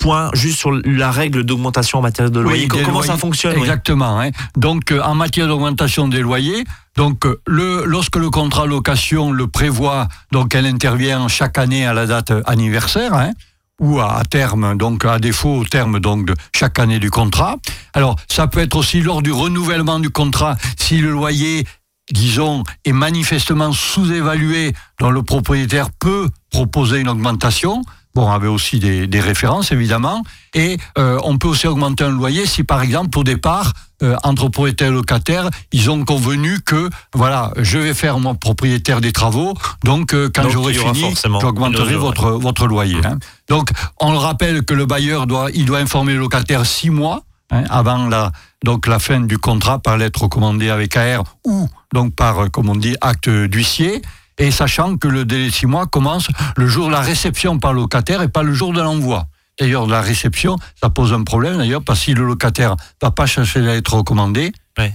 point 0.02 0.30
juste 0.34 0.60
sur 0.60 0.72
la 0.72 1.12
règle 1.12 1.44
d'augmentation 1.44 2.00
en 2.00 2.02
matière 2.02 2.30
de 2.30 2.40
loyer. 2.40 2.68
Comment 2.68 3.02
ça 3.02 3.18
fonctionne 3.18 3.58
Exactement. 3.58 4.20
Hein. 4.20 4.32
Donc, 4.58 4.92
euh, 4.92 5.02
en 5.02 5.16
matière 5.16 5.48
d'augmentation 5.48 6.08
des 6.08 6.20
loyers, 6.20 6.66
donc 6.98 7.26
euh, 7.26 7.40
le, 7.48 7.84
lorsque 7.86 8.18
le 8.18 8.30
contrat 8.30 8.66
location 8.66 9.32
le 9.32 9.48
prévoit, 9.48 10.08
donc 10.32 10.56
elle 10.56 10.66
intervient 10.66 11.28
chaque 11.28 11.58
année 11.58 11.86
à 11.86 11.94
la 11.94 12.08
date 12.08 12.34
anniversaire. 12.46 13.14
Hein, 13.14 13.32
ou 13.80 14.00
à, 14.00 14.22
terme, 14.30 14.78
donc 14.78 15.06
à 15.06 15.18
défaut 15.18 15.56
au 15.56 15.66
terme 15.66 16.00
donc 16.00 16.28
de 16.28 16.36
chaque 16.56 16.78
année 16.78 17.00
du 17.00 17.10
contrat. 17.10 17.56
Alors 17.96 18.16
ça 18.28 18.46
peut 18.46 18.60
être 18.60 18.76
aussi 18.76 19.02
lors 19.02 19.24
du 19.24 19.32
renouvellement 19.32 19.98
du 20.00 20.12
contrat 20.12 20.56
si 20.78 21.00
le 21.00 21.10
loyer 21.10 21.66
disons, 22.12 22.64
est 22.86 22.92
manifestement 22.92 23.72
sous-évalué, 23.72 24.74
dont 25.00 25.12
le 25.12 25.24
propriétaire 25.24 25.90
peut 25.92 26.30
proposer 26.50 27.00
une 27.00 27.10
augmentation. 27.10 27.82
Bon, 28.14 28.28
on 28.28 28.32
avait 28.32 28.48
aussi 28.48 28.80
des, 28.80 29.20
références, 29.20 29.72
évidemment. 29.72 30.24
Et 30.54 30.78
euh, 30.98 31.18
on 31.24 31.38
peut 31.38 31.48
aussi 31.48 31.68
augmenter 31.68 32.04
un 32.04 32.10
loyer 32.10 32.46
si, 32.46 32.64
par 32.64 32.82
exemple, 32.82 33.18
au 33.18 33.24
départ, 33.24 33.72
euh, 34.04 34.16
entre 34.24 34.50
propriétaires 34.50 34.90
et 34.90 34.92
locataires, 34.92 35.50
ils 35.72 35.90
ont 35.90 36.04
convenu 36.04 36.60
que, 36.60 36.90
voilà, 37.14 37.52
je 37.58 37.78
vais 37.78 37.94
faire 37.94 38.20
mon 38.20 38.36
propriétaire 38.36 39.00
des 39.00 39.14
travaux, 39.14 39.54
donc 39.84 40.14
euh, 40.14 40.30
quand 40.34 40.50
j'aurai 40.50 40.74
fini, 40.74 41.14
j'augmenterai 41.40 41.96
votre, 41.96 42.32
votre 42.32 42.68
loyer. 42.68 42.98
Hein. 43.06 43.20
Donc, 43.48 43.70
on 44.00 44.12
le 44.12 44.18
rappelle 44.18 44.64
que 44.64 44.74
le 44.74 44.86
bailleur 44.86 45.28
doit, 45.28 45.50
il 45.54 45.66
doit 45.66 45.78
informer 45.78 46.14
le 46.14 46.20
locataire 46.20 46.66
six 46.66 46.90
mois 46.90 47.22
hein, 47.52 47.64
avant 47.70 48.08
la, 48.08 48.32
donc 48.66 48.88
la 48.88 49.00
fin 49.00 49.22
du 49.22 49.38
contrat 49.38 49.80
par 49.80 49.98
lettre 49.98 50.24
recommandée 50.24 50.70
avec 50.70 50.98
AR 50.98 51.24
ou 51.46 51.70
donc 51.94 52.16
par, 52.16 52.50
comme 52.52 52.70
on 52.70 52.76
dit, 52.76 52.96
acte 53.02 53.30
d'huissier 53.30 54.02
et 54.42 54.50
sachant 54.50 54.98
que 54.98 55.08
le 55.08 55.24
délai 55.24 55.48
de 55.48 55.54
six 55.54 55.68
mois 55.68 55.86
commence 55.86 56.28
le 56.58 56.68
jour 56.68 56.88
de 56.88 56.92
la 56.92 57.02
réception 57.02 57.60
par 57.60 57.74
le 57.74 57.82
locataire 57.82 58.24
et 58.24 58.28
pas 58.28 58.42
le 58.42 58.54
jour 58.54 58.74
de 58.74 58.82
l'envoi. 58.82 59.28
D'ailleurs, 59.60 59.86
la 59.86 60.02
réception, 60.02 60.58
ça 60.82 60.90
pose 60.90 61.14
un 61.14 61.24
problème 61.24 61.58
d'ailleurs, 61.58 61.84
parce 61.84 62.00
que 62.00 62.06
si 62.06 62.14
le 62.16 62.26
locataire 62.26 62.76
va 63.00 63.12
pas 63.12 63.28
chercher 63.28 63.62
la 63.62 63.76
lettre 63.76 63.94
recommandée, 63.94 64.52
mais 64.80 64.94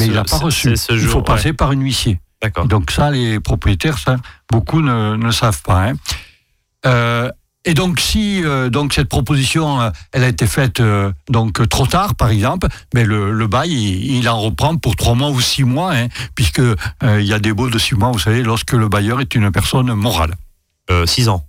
il 0.00 0.12
n'a 0.12 0.24
pas 0.24 0.38
reçu. 0.38 0.74
il 0.90 0.98
faut 1.06 1.22
passer 1.22 1.52
par 1.52 1.70
un 1.70 1.80
huissier. 1.80 2.18
Donc 2.64 2.90
ça, 2.90 3.12
les 3.12 3.38
propriétaires, 3.38 3.98
ça, 3.98 4.16
beaucoup 4.50 4.82
ne, 4.82 5.14
ne 5.14 5.30
savent 5.30 5.62
pas. 5.62 5.88
Hein. 5.88 5.94
Euh, 6.86 7.30
et 7.68 7.74
donc, 7.74 8.00
si 8.00 8.42
euh, 8.42 8.70
donc 8.70 8.94
cette 8.94 9.10
proposition, 9.10 9.78
euh, 9.78 9.90
elle 10.12 10.24
a 10.24 10.28
été 10.28 10.46
faite 10.46 10.80
euh, 10.80 11.12
donc 11.28 11.68
trop 11.68 11.86
tard, 11.86 12.14
par 12.14 12.30
exemple, 12.30 12.66
mais 12.94 13.04
le, 13.04 13.46
bail, 13.46 13.70
il, 13.70 14.26
en 14.26 14.40
reprend 14.40 14.74
pour 14.78 14.96
trois 14.96 15.14
mois 15.14 15.28
ou 15.28 15.38
six 15.42 15.64
mois, 15.64 15.92
hein, 15.94 16.08
puisque 16.34 16.62
il 17.02 17.26
y 17.26 17.34
a 17.34 17.38
des 17.38 17.52
baux 17.52 17.68
de 17.68 17.78
six 17.78 17.94
mois, 17.94 18.10
vous 18.10 18.18
savez, 18.18 18.42
lorsque 18.42 18.72
le 18.72 18.88
bailleur 18.88 19.20
est 19.20 19.34
une 19.34 19.52
personne 19.52 19.92
morale. 19.92 20.34
six 21.04 21.28
ans. 21.28 21.47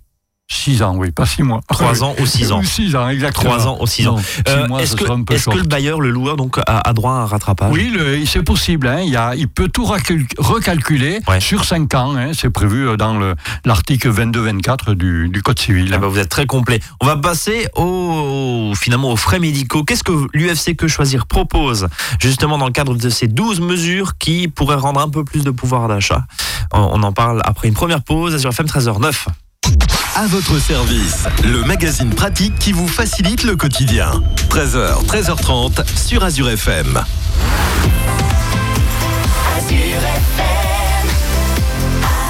6 0.52 0.82
ans, 0.82 0.96
oui, 0.96 1.12
pas 1.12 1.26
6 1.26 1.44
mois. 1.44 1.60
3 1.68 2.02
ans 2.02 2.14
ou 2.18 2.26
6 2.26 2.50
ans. 2.50 2.62
6 2.64 2.96
ans, 2.96 3.08
exactement. 3.08 3.56
3 3.56 3.66
ans 3.68 3.78
ou 3.80 3.86
6 3.86 4.08
ans. 4.08 4.16
Euh, 4.48 4.66
est-ce 4.78 4.96
que, 4.96 5.04
est 5.04 5.44
que, 5.44 5.56
le 5.56 5.62
bailleur, 5.62 6.00
le 6.00 6.10
loueur, 6.10 6.36
donc, 6.36 6.58
a, 6.66 6.92
droit 6.92 7.12
à 7.12 7.14
un 7.16 7.26
rattrapage? 7.26 7.72
Oui, 7.72 8.26
c'est 8.26 8.42
possible. 8.42 8.88
Hein. 8.88 9.02
Il, 9.02 9.16
a, 9.16 9.36
il, 9.36 9.46
peut 9.46 9.68
tout 9.68 9.84
recalculer 9.84 11.20
sur 11.38 11.64
5 11.64 11.94
ans. 11.94 12.16
Hein. 12.16 12.32
C'est 12.34 12.50
prévu 12.50 12.88
euh, 12.88 12.96
dans 12.96 13.16
l'article 13.64 14.12
22-24 14.12 14.94
du, 14.94 15.28
du, 15.28 15.42
Code 15.42 15.58
civil. 15.58 15.92
Eh 15.94 15.98
ben, 15.98 16.08
vous 16.08 16.18
êtes 16.18 16.28
très 16.28 16.46
complet. 16.46 16.80
On 17.00 17.06
va 17.06 17.16
passer 17.16 17.68
au, 17.76 18.72
finalement 18.76 19.12
aux 19.12 19.16
frais 19.16 19.38
médicaux. 19.38 19.84
Qu'est-ce 19.84 20.04
que 20.04 20.26
l'UFC 20.34 20.74
Que 20.76 20.88
Choisir 20.88 21.26
propose 21.26 21.86
justement 22.18 22.58
dans 22.58 22.66
le 22.66 22.72
cadre 22.72 22.96
de 22.96 23.08
ces 23.08 23.28
12 23.28 23.60
mesures 23.60 24.18
qui 24.18 24.48
pourraient 24.48 24.74
rendre 24.74 25.00
un 25.00 25.08
peu 25.08 25.24
plus 25.24 25.44
de 25.44 25.52
pouvoir 25.52 25.86
d'achat? 25.86 26.24
On 26.72 27.02
en 27.02 27.12
parle 27.12 27.40
après 27.44 27.68
une 27.68 27.74
première 27.74 28.02
pause 28.02 28.36
sur 28.38 28.50
FM 28.50 28.66
13h09. 28.66 29.26
À 30.16 30.26
votre 30.26 30.58
service, 30.58 31.24
le 31.44 31.62
magazine 31.64 32.10
pratique 32.10 32.58
qui 32.58 32.72
vous 32.72 32.88
facilite 32.88 33.42
le 33.44 33.56
quotidien. 33.56 34.10
13h, 34.50 35.06
13h30 35.06 35.82
sur 35.96 36.24
Azure 36.24 36.50
FM. 36.50 37.02
Azure 39.56 40.02
FM. 40.36 41.08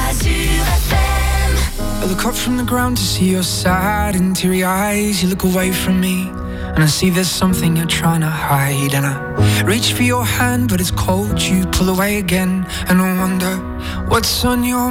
Azure 0.09 0.67
FM. 0.89 1.57
I 2.03 2.09
look 2.09 2.25
up 2.27 2.35
from 2.35 2.57
the 2.59 2.65
ground 2.65 2.97
to 2.97 3.03
see 3.03 3.31
your 3.31 3.43
sad 3.43 4.15
and 4.15 4.35
teary 4.35 4.63
eyes. 4.63 5.23
You 5.23 5.29
look 5.29 5.45
away 5.45 5.73
from 5.73 5.99
me. 5.99 6.31
And 6.75 6.85
I 6.85 6.87
see 6.87 7.11
there's 7.11 7.29
something 7.29 7.77
you're 7.77 7.87
trying 7.87 8.21
to 8.21 8.31
hide. 8.31 8.95
And 8.95 9.07
I 9.07 9.63
reach 9.65 9.95
for 9.95 10.05
your 10.05 10.25
hand, 10.25 10.69
but 10.69 10.81
it's 10.81 10.93
cold. 10.93 11.41
You 11.41 11.67
pull 11.67 11.89
away 11.89 12.19
again. 12.19 12.67
And 12.89 13.01
I 13.01 13.19
wonder 13.19 13.57
What's 14.09 14.45
on 14.45 14.65
your 14.65 14.91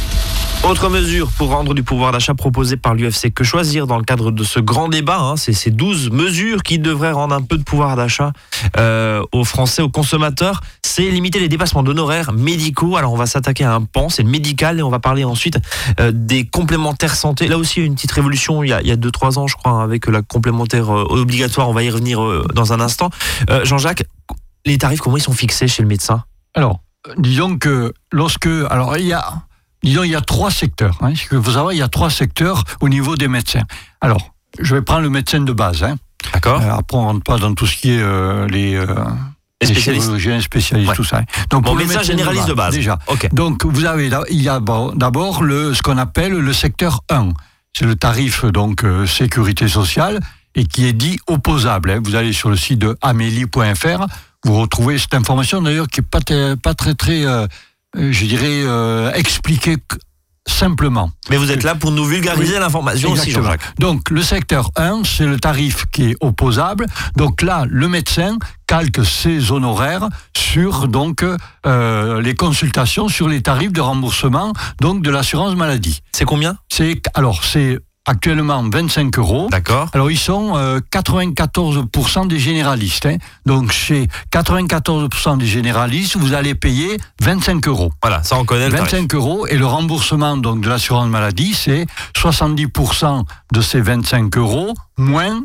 Autre 0.63 0.89
mesure 0.89 1.31
pour 1.37 1.49
rendre 1.49 1.73
du 1.73 1.81
pouvoir 1.81 2.11
d'achat 2.11 2.35
proposée 2.35 2.77
par 2.77 2.93
l'UFC 2.93 3.33
Que 3.33 3.43
choisir 3.43 3.87
dans 3.87 3.97
le 3.97 4.03
cadre 4.03 4.29
de 4.29 4.43
ce 4.43 4.59
grand 4.59 4.89
débat 4.89 5.19
hein, 5.19 5.35
C'est 5.35 5.53
ces 5.53 5.71
12 5.71 6.11
mesures 6.11 6.61
qui 6.61 6.77
devraient 6.77 7.11
rendre 7.11 7.33
un 7.33 7.41
peu 7.41 7.57
de 7.57 7.63
pouvoir 7.63 7.95
d'achat 7.95 8.31
euh, 8.77 9.23
aux 9.31 9.43
Français, 9.43 9.81
aux 9.81 9.89
consommateurs. 9.89 10.61
C'est 10.83 11.09
limiter 11.09 11.39
les 11.39 11.49
dépassements 11.49 11.81
d'honoraires 11.81 12.31
médicaux. 12.31 12.95
Alors 12.95 13.11
on 13.11 13.17
va 13.17 13.25
s'attaquer 13.25 13.63
à 13.63 13.73
un 13.73 13.81
pan, 13.81 14.09
c'est 14.09 14.21
le 14.21 14.29
médical, 14.29 14.79
et 14.79 14.83
on 14.83 14.91
va 14.91 14.99
parler 14.99 15.23
ensuite 15.23 15.57
euh, 15.99 16.11
des 16.13 16.45
complémentaires 16.45 17.15
santé. 17.15 17.47
Là 17.47 17.57
aussi, 17.57 17.79
il 17.79 17.81
y 17.81 17.83
a 17.83 17.87
une 17.87 17.95
petite 17.95 18.11
révolution 18.11 18.63
il 18.63 18.69
y 18.69 18.73
a 18.73 18.95
2-3 18.95 19.39
ans, 19.39 19.47
je 19.47 19.55
crois, 19.55 19.71
hein, 19.71 19.83
avec 19.83 20.07
la 20.07 20.21
complémentaire 20.21 20.95
euh, 20.95 21.05
obligatoire. 21.09 21.69
On 21.69 21.73
va 21.73 21.83
y 21.83 21.89
revenir 21.89 22.21
euh, 22.21 22.45
dans 22.53 22.71
un 22.71 22.79
instant. 22.79 23.09
Euh, 23.49 23.65
Jean-Jacques, 23.65 24.03
les 24.65 24.77
tarifs, 24.77 24.99
comment 24.99 25.17
ils 25.17 25.23
sont 25.23 25.33
fixés 25.33 25.67
chez 25.67 25.81
le 25.81 25.87
médecin? 25.87 26.23
Alors, 26.53 26.81
disons 27.17 27.57
que 27.57 27.93
lorsque. 28.11 28.47
Alors, 28.69 28.95
il 28.97 29.07
y 29.07 29.13
a. 29.13 29.41
Disons, 29.83 30.03
il 30.03 30.11
y 30.11 30.15
a 30.15 30.21
trois 30.21 30.51
secteurs. 30.51 30.97
Hein. 31.01 31.13
Ce 31.15 31.39
faut 31.41 31.51
savoir, 31.51 31.73
il 31.73 31.77
y 31.79 31.81
a 31.81 31.87
trois 31.87 32.09
secteurs 32.09 32.63
au 32.81 32.89
niveau 32.89 33.15
des 33.15 33.27
médecins. 33.27 33.63
Alors, 33.99 34.33
je 34.59 34.75
vais 34.75 34.81
prendre 34.81 35.01
le 35.01 35.09
médecin 35.09 35.39
de 35.41 35.53
base. 35.53 35.83
Hein. 35.83 35.95
D'accord 36.33 36.61
Euh, 36.61 36.71
après, 36.77 36.97
on 36.97 37.01
rentre 37.05 37.23
pas 37.23 37.37
dans 37.37 37.53
tout 37.55 37.65
ce 37.65 37.75
qui 37.77 37.91
est 37.91 38.01
euh, 38.01 38.47
les, 38.47 38.75
euh, 38.75 38.85
Les 39.61 39.67
spécialistes. 39.67 40.05
chirurgiens 40.05 40.39
spécialistes, 40.41 40.89
Ouais. 40.89 40.95
tout 40.95 41.03
ça. 41.03 41.17
hein. 41.19 41.23
Donc, 41.49 41.63
Bon, 41.63 41.69
pour 41.71 41.75
le 41.79 41.85
médecin 41.85 42.03
généraliste 42.03 42.47
de 42.47 42.53
base. 42.53 42.73
Déjà. 42.75 42.99
Donc, 43.31 43.65
vous 43.65 43.85
avez, 43.85 44.09
là- 44.09 44.21
il 44.29 44.41
y 44.41 44.49
a 44.49 44.59
d'abord 44.95 45.43
le, 45.43 45.73
ce 45.73 45.81
qu'on 45.81 45.97
appelle 45.97 46.33
le 46.33 46.53
secteur 46.53 47.01
1. 47.09 47.29
C'est 47.73 47.85
le 47.85 47.95
tarif, 47.95 48.45
donc, 48.45 48.83
euh, 48.83 49.07
sécurité 49.07 49.67
sociale 49.67 50.19
et 50.55 50.65
qui 50.65 50.85
est 50.85 50.93
dit 50.93 51.17
opposable. 51.27 51.89
hein. 51.89 52.01
Vous 52.03 52.13
allez 52.15 52.33
sur 52.33 52.49
le 52.49 52.57
site 52.57 52.79
de 52.79 52.97
amélie.fr, 53.01 54.05
vous 54.43 54.59
retrouvez 54.59 54.97
cette 54.99 55.13
information 55.13 55.61
d'ailleurs 55.61 55.87
qui 55.87 56.01
est 56.01 56.03
pas, 56.03 56.19
très- 56.19 56.55
pas 56.57 56.73
très, 56.73 56.93
très, 56.93 57.25
je 57.95 58.25
dirais, 58.25 58.63
euh, 58.65 59.11
expliquée 59.13 59.73
c- 59.91 59.97
simplement. 60.47 61.11
Mais 61.29 61.37
vous 61.37 61.51
êtes 61.51 61.63
là 61.63 61.75
pour 61.75 61.91
nous 61.91 62.05
vulgariser 62.05 62.53
Oui. 62.55 62.59
l'information 62.59 63.11
aussi. 63.11 63.31
Jean-Jacques. 63.31 63.61
Donc, 63.79 64.09
le 64.09 64.21
secteur 64.23 64.71
1, 64.75 65.03
c'est 65.03 65.25
le 65.25 65.39
tarif 65.39 65.85
qui 65.91 66.11
est 66.11 66.15
opposable. 66.21 66.85
Donc 67.15 67.41
là, 67.41 67.65
le 67.69 67.87
médecin 67.87 68.37
calque 68.67 69.05
ses 69.05 69.51
honoraires 69.51 70.07
sur 70.35 70.87
donc 70.87 71.23
euh, 71.65 72.21
les 72.21 72.33
consultations, 72.35 73.07
sur 73.07 73.27
les 73.27 73.41
tarifs 73.41 73.71
de 73.73 73.81
remboursement 73.81 74.53
donc 74.79 75.03
de 75.03 75.11
l'assurance 75.11 75.55
maladie. 75.55 75.99
C'est 76.11 76.25
combien? 76.25 76.57
C'est 76.69 77.01
alors 77.13 77.43
c'est 77.43 77.79
actuellement 78.11 78.63
25 78.69 79.17
euros. 79.19 79.47
D'accord. 79.49 79.89
Alors 79.93 80.11
ils 80.11 80.17
sont 80.19 80.55
euh, 80.57 80.79
94% 80.91 82.27
des 82.27 82.39
généralistes. 82.39 83.05
hein. 83.05 83.17
Donc 83.45 83.71
chez 83.71 84.07
94% 84.31 85.37
des 85.37 85.45
généralistes, 85.47 86.17
vous 86.17 86.33
allez 86.33 86.53
payer 86.55 86.97
25 87.21 87.67
euros. 87.67 87.91
Voilà, 88.01 88.21
ça 88.23 88.37
on 88.37 88.45
connaît 88.45 88.67
le 88.69 88.75
tarif. 88.77 88.91
25 88.91 89.13
euros 89.15 89.47
et 89.47 89.57
le 89.57 89.65
remboursement 89.65 90.37
donc 90.37 90.61
de 90.61 90.69
l'assurance 90.69 91.07
maladie, 91.09 91.53
c'est 91.53 91.85
70% 92.15 93.23
de 93.53 93.61
ces 93.61 93.81
25 93.81 94.37
euros 94.37 94.73
moins 94.97 95.41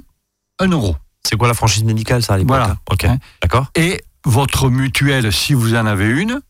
1 0.61 0.69
euro. 0.69 0.97
C'est 1.27 1.37
quoi 1.37 1.49
la 1.49 1.55
franchise 1.55 1.85
médicale, 1.85 2.23
ça, 2.23 2.35
à 2.35 2.37
l'époque 2.39 2.57
Voilà. 2.57 2.73
hein? 2.73 2.77
Ok, 2.91 3.05
Hein. 3.05 3.19
d'accord. 3.43 3.67
Et 3.75 4.01
votre 4.25 4.69
mutuelle, 4.71 5.33
si 5.33 5.55
vous 5.55 5.75
en 5.75 5.87
avez 5.87 6.07
une, 6.09 6.41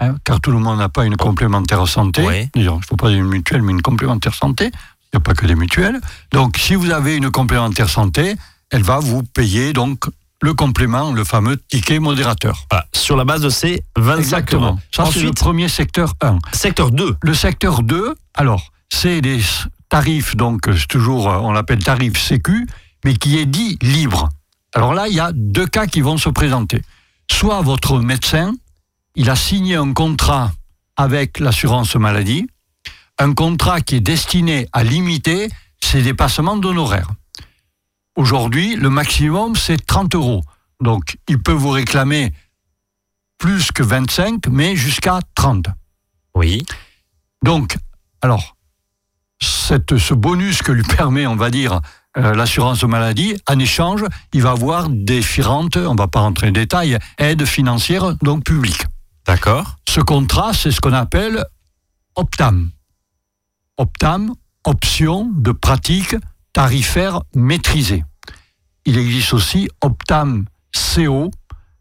hein, 0.00 0.14
car 0.24 0.40
tout 0.40 0.50
le 0.50 0.58
monde 0.58 0.78
n'a 0.78 0.88
pas 0.88 1.04
une 1.04 1.16
complémentaire 1.16 1.86
santé, 1.86 2.22
Oui. 2.26 2.48
disons, 2.54 2.76
il 2.76 2.80
ne 2.80 2.84
faut 2.86 2.96
pas 2.96 3.10
une 3.10 3.24
mutuelle, 3.24 3.62
mais 3.62 3.72
une 3.72 3.82
complémentaire 3.82 4.34
santé, 4.34 4.70
il 5.14 5.18
n'y 5.18 5.20
a 5.20 5.20
pas 5.20 5.34
que 5.34 5.46
des 5.46 5.54
mutuelles. 5.54 6.00
Donc 6.32 6.56
si 6.58 6.74
vous 6.74 6.90
avez 6.90 7.14
une 7.16 7.30
complémentaire 7.30 7.88
santé, 7.88 8.34
elle 8.72 8.82
va 8.82 8.98
vous 8.98 9.22
payer 9.22 9.72
donc 9.72 10.06
le 10.42 10.54
complément, 10.54 11.12
le 11.12 11.22
fameux 11.22 11.56
ticket 11.56 12.00
modérateur. 12.00 12.66
Voilà, 12.68 12.84
sur 12.92 13.16
la 13.16 13.24
base 13.24 13.40
de 13.42 13.48
ces 13.48 13.84
25 13.96 14.18
Exactement. 14.18 14.66
euros. 14.66 14.78
Ça, 14.90 15.04
c'est 15.04 15.20
le 15.20 15.28
Ensuite, 15.28 15.38
premier 15.38 15.68
secteur 15.68 16.14
1. 16.20 16.38
secteur 16.52 16.90
2. 16.90 17.16
Le 17.22 17.34
secteur 17.34 17.82
2, 17.84 18.14
alors, 18.34 18.72
c'est 18.92 19.20
des 19.20 19.40
tarifs, 19.88 20.34
donc 20.36 20.68
toujours, 20.88 21.30
euh, 21.30 21.38
on 21.38 21.52
l'appelle 21.52 21.82
tarif 21.82 22.20
sécu, 22.20 22.66
mais 23.04 23.14
qui 23.14 23.38
est 23.38 23.46
dit 23.46 23.78
libre. 23.80 24.28
Alors 24.74 24.94
là, 24.94 25.06
il 25.06 25.14
y 25.14 25.20
a 25.20 25.30
deux 25.32 25.66
cas 25.68 25.86
qui 25.86 26.00
vont 26.00 26.18
se 26.18 26.28
présenter. 26.28 26.82
Soit 27.30 27.62
votre 27.62 28.00
médecin, 28.00 28.52
il 29.14 29.30
a 29.30 29.36
signé 29.36 29.76
un 29.76 29.92
contrat 29.92 30.50
avec 30.96 31.38
l'assurance 31.38 31.94
maladie, 31.94 32.48
un 33.18 33.34
contrat 33.34 33.80
qui 33.80 33.96
est 33.96 34.00
destiné 34.00 34.68
à 34.72 34.84
limiter 34.84 35.48
ses 35.82 36.02
dépassements 36.02 36.56
d'honoraires. 36.56 37.10
Aujourd'hui, 38.16 38.76
le 38.76 38.90
maximum, 38.90 39.56
c'est 39.56 39.84
30 39.84 40.14
euros. 40.14 40.42
Donc, 40.80 41.16
il 41.28 41.42
peut 41.42 41.52
vous 41.52 41.70
réclamer 41.70 42.32
plus 43.38 43.72
que 43.72 43.82
25, 43.82 44.46
mais 44.48 44.76
jusqu'à 44.76 45.20
30. 45.34 45.66
Oui. 46.34 46.64
Donc, 47.42 47.76
alors, 48.22 48.56
cette, 49.40 49.98
ce 49.98 50.14
bonus 50.14 50.62
que 50.62 50.72
lui 50.72 50.82
permet, 50.82 51.26
on 51.26 51.36
va 51.36 51.50
dire, 51.50 51.80
euh, 52.16 52.34
l'assurance 52.34 52.82
maladie, 52.84 53.36
en 53.48 53.58
échange, 53.58 54.04
il 54.32 54.42
va 54.42 54.52
avoir 54.52 54.88
différentes, 54.88 55.76
on 55.76 55.94
ne 55.94 55.98
va 55.98 56.06
pas 56.06 56.20
rentrer 56.20 56.48
en 56.48 56.52
détail, 56.52 56.98
aides 57.18 57.44
financières, 57.44 58.14
donc 58.22 58.44
publiques. 58.44 58.84
D'accord. 59.26 59.76
Ce 59.88 60.00
contrat, 60.00 60.52
c'est 60.52 60.70
ce 60.70 60.80
qu'on 60.80 60.92
appelle 60.92 61.44
OPTAM. 62.14 62.70
OPTAM, 63.76 64.32
option 64.64 65.30
de 65.34 65.52
pratique 65.52 66.16
tarifaire 66.52 67.20
maîtrisée. 67.34 68.04
Il 68.86 68.98
existe 68.98 69.34
aussi 69.34 69.68
OPTAM 69.80 70.46
CO. 70.72 71.30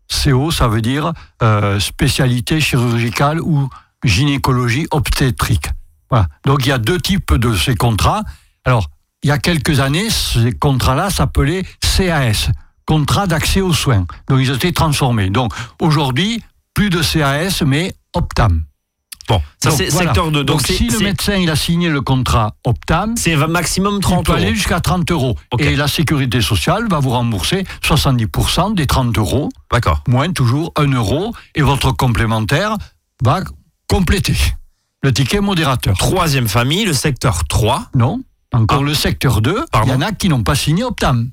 CO, 0.10 0.52
ça 0.52 0.68
veut 0.68 0.82
dire 0.82 1.14
euh, 1.42 1.80
spécialité 1.80 2.60
chirurgicale 2.60 3.42
ou 3.42 3.70
gynécologie 4.04 4.88
obstétrique. 4.92 5.68
Voilà. 6.10 6.28
Donc 6.46 6.66
il 6.66 6.70
y 6.70 6.72
a 6.72 6.78
deux 6.78 7.00
types 7.00 7.34
de 7.34 7.56
ces 7.56 7.76
contrats. 7.76 8.24
Alors, 8.66 8.90
il 9.24 9.30
y 9.30 9.32
a 9.32 9.38
quelques 9.38 9.80
années, 9.80 10.10
ces 10.10 10.52
contrats-là 10.52 11.10
s'appelaient 11.10 11.64
CAS, 11.80 12.52
contrat 12.86 13.28
d'accès 13.28 13.62
aux 13.62 13.74
soins. 13.74 14.06
Donc 14.28 14.40
ils 14.42 14.52
ont 14.52 14.56
été 14.56 14.74
transformés. 14.74 15.30
Donc 15.30 15.54
aujourd'hui, 15.80 16.44
plus 16.74 16.90
de 16.90 17.02
CAS, 17.02 17.64
mais 17.66 17.94
Optam. 18.14 18.64
Bon, 19.28 19.42
ça 19.64 19.72
c'est 19.72 19.90
voilà. 19.90 20.08
secteur 20.08 20.32
2. 20.32 20.44
Donc, 20.44 20.58
Donc, 20.58 20.68
si 20.68 20.90
le 20.90 21.00
médecin 21.00 21.36
il 21.36 21.50
a 21.50 21.56
signé 21.56 21.90
le 21.90 22.02
contrat 22.02 22.56
Optam, 22.66 23.16
c'est 23.16 23.36
maximum 23.36 23.96
il 23.96 24.02
30 24.02 24.26
peut 24.26 24.32
euros. 24.34 24.42
aller 24.42 24.54
jusqu'à 24.54 24.80
30 24.82 25.10
euros. 25.12 25.38
Et 25.60 25.76
la 25.76 25.88
sécurité 25.88 26.42
sociale 26.42 26.88
va 26.90 27.00
vous 27.00 27.12
rembourser 27.12 27.64
70% 27.84 28.76
des 28.76 28.86
30 28.88 29.18
euros, 29.18 29.50
D'accord. 29.72 30.04
moins 30.08 30.32
toujours 30.32 30.74
1 30.78 30.88
euro, 30.94 31.34
et 31.56 31.62
votre 31.62 31.92
complémentaire 31.92 32.76
va 33.24 33.42
compléter 33.88 34.36
le 35.04 35.14
ticket 35.14 35.40
modérateur. 35.42 35.98
Troisième 35.98 36.48
famille, 36.48 36.86
le 36.86 36.94
secteur 36.94 37.46
3. 37.48 37.88
Non 37.96 38.22
Encore 38.54 38.80
Ah. 38.82 38.84
le 38.86 38.94
secteur 38.94 39.42
2, 39.42 39.66
il 39.84 39.90
y 39.90 39.94
en 39.94 40.02
a 40.02 40.12
qui 40.12 40.30
n'ont 40.30 40.44
pas 40.44 40.56
signé 40.56 40.84
Optam. 40.84 41.30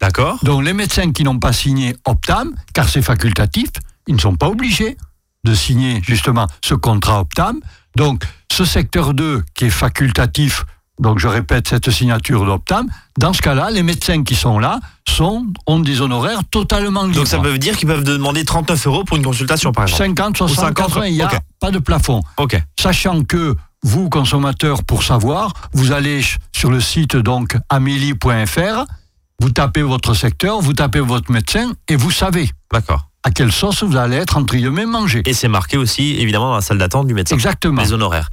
D'accord. 0.00 0.38
Donc 0.42 0.64
les 0.64 0.72
médecins 0.72 1.12
qui 1.12 1.22
n'ont 1.24 1.38
pas 1.38 1.52
signé 1.52 1.94
Optam, 2.06 2.54
car 2.72 2.88
c'est 2.88 3.02
facultatif, 3.02 3.68
ils 4.06 4.14
ne 4.14 4.20
sont 4.20 4.34
pas 4.36 4.48
obligés 4.48 4.96
de 5.44 5.54
signer 5.54 6.00
justement 6.02 6.46
ce 6.64 6.74
contrat 6.74 7.20
Optam. 7.20 7.60
Donc 7.96 8.24
ce 8.50 8.64
secteur 8.64 9.14
2 9.14 9.42
qui 9.54 9.66
est 9.66 9.70
facultatif, 9.70 10.64
donc 11.00 11.18
je 11.18 11.28
répète 11.28 11.68
cette 11.68 11.90
signature 11.90 12.44
d'Optam, 12.44 12.86
dans 13.18 13.32
ce 13.32 13.42
cas-là, 13.42 13.70
les 13.70 13.82
médecins 13.82 14.22
qui 14.22 14.34
sont 14.34 14.58
là 14.58 14.80
sont, 15.08 15.46
ont 15.66 15.80
des 15.80 16.00
honoraires 16.00 16.40
totalement 16.50 17.04
libres. 17.04 17.16
Donc 17.16 17.26
ça 17.28 17.38
veut 17.38 17.58
dire 17.58 17.76
qu'ils 17.76 17.88
peuvent 17.88 18.04
demander 18.04 18.44
39 18.44 18.86
euros 18.86 19.04
pour 19.04 19.16
une 19.16 19.24
consultation, 19.24 19.72
par 19.72 19.84
exemple. 19.84 20.02
50, 20.02 20.36
60, 20.36 20.56
50, 20.56 20.74
80, 20.74 21.06
il 21.06 21.14
n'y 21.14 21.22
a 21.22 21.30
pas 21.60 21.70
de 21.70 21.78
plafond. 21.78 22.22
Ok. 22.36 22.60
Sachant 22.78 23.22
que 23.22 23.56
vous, 23.82 24.08
consommateurs, 24.08 24.82
pour 24.82 25.02
savoir, 25.02 25.52
vous 25.72 25.92
allez 25.92 26.24
sur 26.52 26.70
le 26.70 26.80
site 26.80 27.16
donc 27.16 27.56
amélie.fr, 27.68 28.84
vous 29.40 29.50
tapez 29.50 29.82
votre 29.82 30.14
secteur, 30.14 30.60
vous 30.60 30.72
tapez 30.72 31.00
votre 31.00 31.30
médecin 31.30 31.72
et 31.88 31.96
vous 31.96 32.10
savez 32.10 32.50
D'accord. 32.72 33.08
À 33.24 33.30
quelle 33.30 33.50
sauce 33.50 33.82
vous 33.82 33.96
allez 33.96 34.16
être 34.16 34.36
entre 34.36 34.54
guillemets 34.54 34.86
mangé. 34.86 35.22
Et 35.26 35.32
c'est 35.32 35.48
marqué 35.48 35.76
aussi, 35.76 36.16
évidemment, 36.18 36.50
dans 36.50 36.56
la 36.56 36.60
salle 36.60 36.78
d'attente 36.78 37.06
du 37.06 37.14
médecin. 37.14 37.34
Exactement. 37.34 37.82
Les 37.82 37.92
honoraires. 37.92 38.30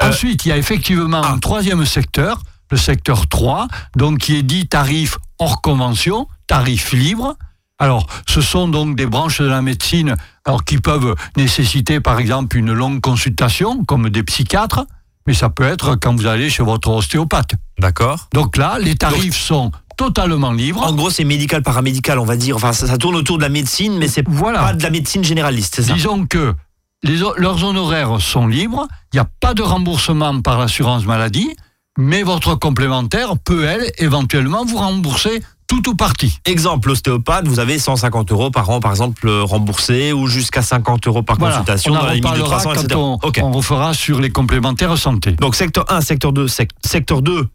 Euh, 0.00 0.08
Ensuite, 0.08 0.46
il 0.46 0.50
y 0.50 0.52
a 0.52 0.56
effectivement 0.56 1.22
ah. 1.22 1.32
un 1.32 1.38
troisième 1.38 1.84
secteur, 1.84 2.42
le 2.70 2.76
secteur 2.76 3.26
3, 3.26 3.66
donc 3.96 4.18
qui 4.18 4.36
est 4.36 4.42
dit 4.44 4.68
tarif 4.68 5.18
hors 5.38 5.60
convention, 5.60 6.28
tarif 6.46 6.92
libre. 6.92 7.34
Alors, 7.80 8.06
ce 8.28 8.40
sont 8.40 8.68
donc 8.68 8.96
des 8.96 9.06
branches 9.06 9.40
de 9.40 9.46
la 9.46 9.60
médecine 9.60 10.16
alors, 10.44 10.64
qui 10.64 10.78
peuvent 10.78 11.14
nécessiter, 11.36 12.00
par 12.00 12.18
exemple, 12.18 12.56
une 12.56 12.72
longue 12.72 13.00
consultation, 13.00 13.84
comme 13.84 14.08
des 14.08 14.22
psychiatres, 14.22 14.86
mais 15.26 15.34
ça 15.34 15.50
peut 15.50 15.64
être 15.64 15.96
quand 15.96 16.14
vous 16.16 16.26
allez 16.26 16.48
chez 16.48 16.62
votre 16.62 16.88
ostéopathe. 16.90 17.54
D'accord. 17.78 18.28
Donc 18.32 18.56
là, 18.56 18.78
les 18.80 18.94
tarifs 18.94 19.36
sont 19.36 19.72
totalement 19.98 20.52
libres. 20.52 20.82
En 20.82 20.94
gros, 20.94 21.10
c'est 21.10 21.24
médical, 21.24 21.62
paramédical, 21.62 22.18
on 22.18 22.24
va 22.24 22.36
dire. 22.36 22.56
Enfin, 22.56 22.72
ça, 22.72 22.86
ça 22.86 22.96
tourne 22.96 23.16
autour 23.16 23.36
de 23.36 23.42
la 23.42 23.50
médecine, 23.50 23.98
mais 23.98 24.08
c'est 24.08 24.26
Voilà. 24.26 24.60
pas 24.60 24.72
de 24.72 24.82
la 24.82 24.88
médecine 24.90 25.22
généraliste, 25.22 25.74
c'est 25.76 25.82
ça 25.82 25.92
Disons 25.92 26.24
que 26.26 26.54
les 27.02 27.16
leurs 27.36 27.64
honoraires 27.64 28.20
sont 28.20 28.46
libres, 28.46 28.86
il 29.12 29.16
n'y 29.16 29.20
a 29.20 29.28
pas 29.40 29.52
de 29.54 29.62
remboursement 29.62 30.40
par 30.40 30.58
l'assurance 30.58 31.04
maladie, 31.04 31.50
mais 31.98 32.22
votre 32.22 32.54
complémentaire 32.54 33.36
peut, 33.44 33.64
elle, 33.64 33.90
éventuellement 33.98 34.64
vous 34.64 34.78
rembourser 34.78 35.42
tout 35.66 35.86
ou 35.90 35.94
partie. 35.94 36.38
Exemple, 36.46 36.88
l'ostéopathe, 36.88 37.46
vous 37.46 37.58
avez 37.60 37.78
150 37.78 38.32
euros 38.32 38.50
par 38.50 38.70
an, 38.70 38.80
par 38.80 38.92
exemple, 38.92 39.28
remboursé, 39.28 40.12
ou 40.14 40.26
jusqu'à 40.26 40.62
50 40.62 41.06
euros 41.08 41.22
par 41.22 41.36
Voilà, 41.38 41.56
consultation, 41.56 41.92
on 41.92 41.96
en 41.96 42.00
dans 42.00 42.06
la 42.06 42.14
limite 42.14 42.24
de 42.24 42.28
reparlera 42.40 42.60
300, 42.62 42.70
quand 42.74 42.82
etc. 42.84 42.94
on, 43.00 43.18
Ok. 43.22 43.40
on 43.42 43.52
refera 43.52 43.92
sur 43.94 44.20
les 44.20 44.30
complémentaires 44.30 44.96
santé. 44.96 45.32
Donc 45.32 45.54
secteur 45.56 45.84
1, 45.92 46.00
secteur 46.00 46.32
2, 46.32 46.46
sec- 46.48 46.70
secteur 46.84 47.20
2, 47.20 47.48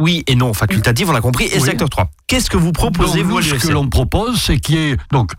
oui 0.00 0.24
et 0.26 0.34
non 0.34 0.52
facultatif, 0.54 1.08
on 1.08 1.14
a 1.14 1.20
compris, 1.20 1.44
et 1.46 1.58
Oui. 1.58 1.60
secteur 1.68 1.88
3. 1.88 2.10
Qu'est-ce 2.26 2.50
que 2.50 2.56
vous 2.56 2.72
proposez, 2.72 3.22
Donc, 3.22 3.30
vous, 3.30 3.38
à 3.38 3.40
nous, 3.42 3.46
ce 3.46 3.54
que 3.66 3.72
l'on 3.72 3.88
propose, 3.88 4.40
c'est 4.40 4.58
qu'il 4.58 4.74
y 4.76 4.78
ait, 4.90 4.96
donc, 5.12 5.32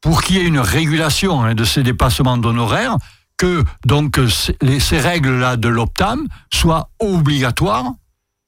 pour 0.00 0.22
qu'il 0.22 0.36
y 0.36 0.40
ait 0.40 0.44
une 0.46 0.58
régulation 0.58 1.42
hein, 1.42 1.54
de 1.54 1.64
ces 1.64 1.82
dépassements 1.82 2.36
d'honoraires, 2.38 2.96
que 3.36 3.64
donc 3.86 4.18
les- 4.60 4.80
ces 4.80 4.98
règles-là 5.00 5.56
de 5.56 5.68
l'OPTAM 5.68 6.26
soient 6.52 6.90
obligatoires 7.00 7.92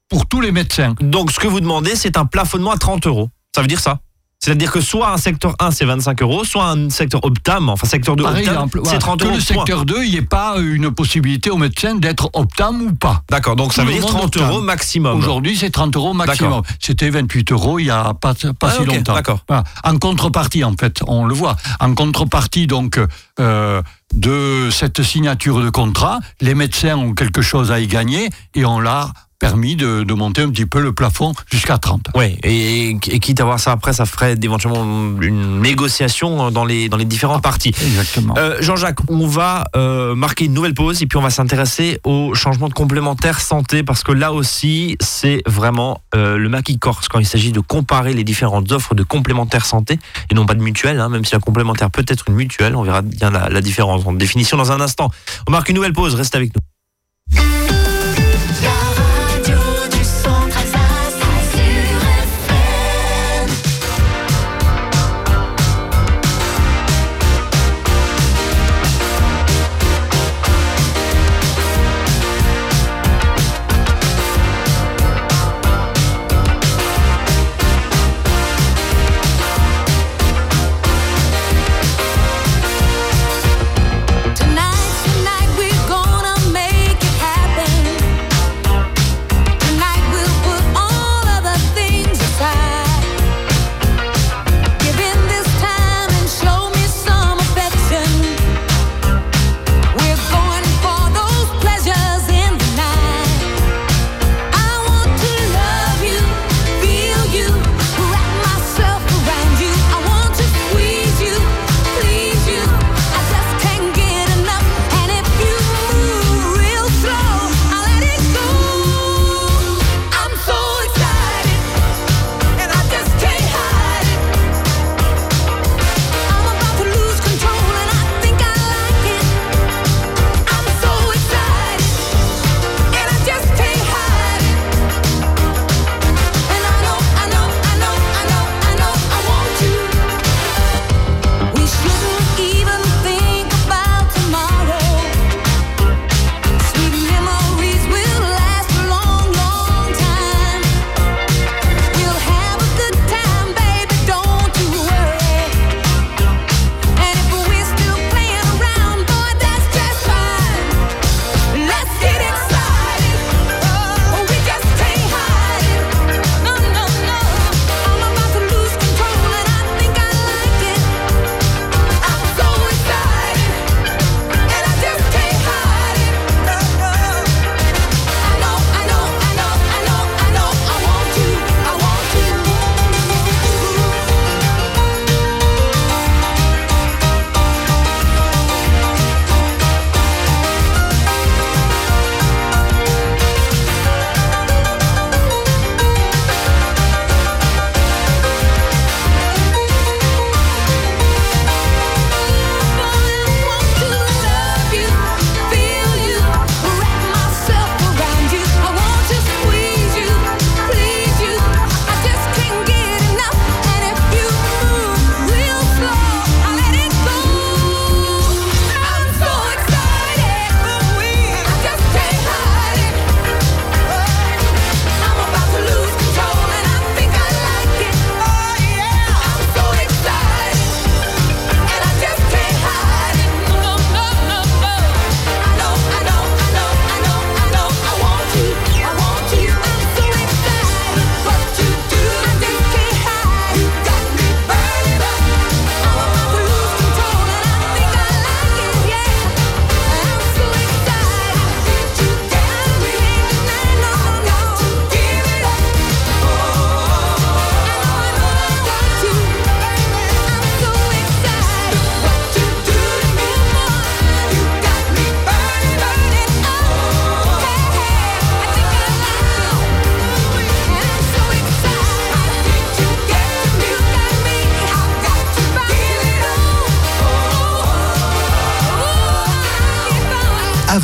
pour 0.09 0.26
tous 0.26 0.40
les 0.40 0.52
médecins. 0.52 0.94
Donc 1.00 1.30
ce 1.33 1.40
que 1.40 1.46
vous 1.48 1.61
demandez, 1.61 1.96
c'est 1.96 2.16
un 2.16 2.26
plafonnement 2.26 2.70
à 2.72 2.76
30 2.78 3.07
euros. 3.07 3.30
Ça 3.54 3.61
veut 3.62 3.66
dire 3.68 3.80
ça? 3.80 4.00
C'est-à-dire 4.44 4.70
que 4.70 4.83
soit 4.83 5.11
un 5.11 5.16
secteur 5.16 5.54
1, 5.59 5.70
c'est 5.70 5.87
25 5.87 6.20
euros, 6.20 6.44
soit 6.44 6.66
un 6.68 6.90
secteur 6.90 7.24
Optam, 7.24 7.70
enfin 7.70 7.87
secteur 7.87 8.14
2 8.14 8.22
Par 8.24 8.33
Optam, 8.35 8.46
exemple, 8.52 8.80
c'est 8.85 8.98
voilà, 8.98 8.98
30 8.98 9.20
que 9.20 9.24
euros. 9.24 9.37
le 9.37 9.42
point. 9.42 9.57
secteur 9.64 9.85
2, 9.87 10.04
il 10.04 10.11
n'y 10.11 10.16
ait 10.16 10.22
pas 10.22 10.57
une 10.59 10.90
possibilité 10.90 11.48
aux 11.48 11.57
médecins 11.57 11.94
d'être 11.94 12.28
optam 12.35 12.83
ou 12.83 12.92
pas. 12.92 13.22
D'accord, 13.30 13.57
donc 13.57 13.72
ça 13.72 13.85
veut 13.85 13.88
le 13.92 13.94
dire 13.94 14.02
monde 14.02 14.11
30 14.11 14.24
Optam. 14.37 14.50
euros 14.50 14.61
maximum. 14.61 15.16
Aujourd'hui, 15.16 15.57
c'est 15.57 15.70
30 15.70 15.96
euros 15.96 16.12
maximum. 16.12 16.61
C'était 16.78 17.09
28 17.09 17.52
euros 17.52 17.78
il 17.78 17.87
y 17.87 17.90
a 17.90 18.12
pas, 18.12 18.35
pas 18.35 18.68
Ah, 18.68 18.70
si 18.78 18.85
longtemps. 18.85 19.14
d'accord. 19.14 19.38
Voilà. 19.48 19.64
En 19.83 19.96
contrepartie, 19.96 20.62
en 20.62 20.74
fait, 20.78 21.00
on 21.07 21.24
le 21.24 21.35
voit. 21.35 21.57
En 21.80 21.94
contrepartie, 21.94 22.66
donc, 22.66 23.00
euh, 23.40 23.80
de 24.12 24.68
cette 24.70 25.02
signature 25.02 25.61
de 25.62 25.70
contrat, 25.70 26.18
les 26.42 26.54
médecins 26.54 26.96
ont 26.98 27.14
quelque 27.14 27.40
chose 27.40 27.72
à 27.72 27.80
y 27.80 27.87
gagner 27.87 28.28
et 28.54 28.66
on 28.66 28.78
l'a 28.78 29.11
permis 29.44 29.76
de, 29.76 30.04
de 30.04 30.14
monter 30.14 30.40
un 30.40 30.48
petit 30.48 30.64
peu 30.64 30.80
le 30.80 30.94
plafond 30.94 31.35
jusqu'à 31.52 31.76
30. 31.76 32.07
Oui, 32.14 32.38
et, 32.42 32.90
et 32.90 33.18
quitte 33.20 33.40
à 33.42 33.44
voir 33.44 33.61
ça 33.61 33.72
après, 33.72 33.92
ça 33.92 34.07
ferait 34.07 34.37
éventuellement 34.42 34.85
une 35.20 35.61
négociation 35.61 36.50
dans 36.50 36.64
les, 36.64 36.88
dans 36.88 36.96
les 36.96 37.04
différentes 37.04 37.42
parties. 37.42 37.74
Exactement. 37.87 38.35
Euh, 38.38 38.57
Jean-Jacques, 38.61 39.00
on 39.09 39.26
va 39.26 39.64
euh, 39.76 40.14
marquer 40.14 40.46
une 40.46 40.54
nouvelle 40.54 40.72
pause 40.72 41.02
et 41.02 41.07
puis 41.07 41.18
on 41.18 41.20
va 41.20 41.28
s'intéresser 41.28 42.00
au 42.04 42.35
changement 42.35 42.68
de 42.68 42.72
complémentaire 42.72 43.38
santé 43.38 43.83
parce 43.83 44.02
que 44.02 44.12
là 44.12 44.33
aussi, 44.33 44.96
c'est 45.00 45.42
vraiment 45.44 46.00
euh, 46.14 46.38
le 46.38 46.48
maquis 46.48 46.78
corse 46.78 47.09
quand 47.09 47.18
il 47.18 47.26
s'agit 47.26 47.52
de 47.52 47.61
comparer 47.61 48.14
les 48.14 48.24
différentes 48.24 48.72
offres 48.72 48.94
de 48.94 49.02
complémentaire 49.02 49.66
santé 49.66 49.98
et 50.30 50.35
non 50.35 50.46
pas 50.46 50.54
de 50.54 50.62
mutuelle, 50.62 51.00
hein, 51.00 51.11
même 51.11 51.26
si 51.26 51.35
la 51.35 51.40
complémentaire 51.40 51.90
peut 51.90 52.07
être 52.09 52.24
une 52.28 52.35
mutuelle, 52.35 52.76
on 52.76 52.83
verra 52.83 53.02
bien 53.02 53.30
la, 53.30 53.50
la 53.50 53.61
différence 53.61 54.07
en 54.07 54.14
définition 54.14 54.57
dans 54.57 54.72
un 54.72 54.80
instant. 54.80 55.11
On 55.46 55.50
marque 55.50 55.68
une 55.68 55.76
nouvelle 55.76 55.92
pause, 55.92 56.14
reste 56.14 56.35
avec 56.35 56.54
nous. 56.54 56.62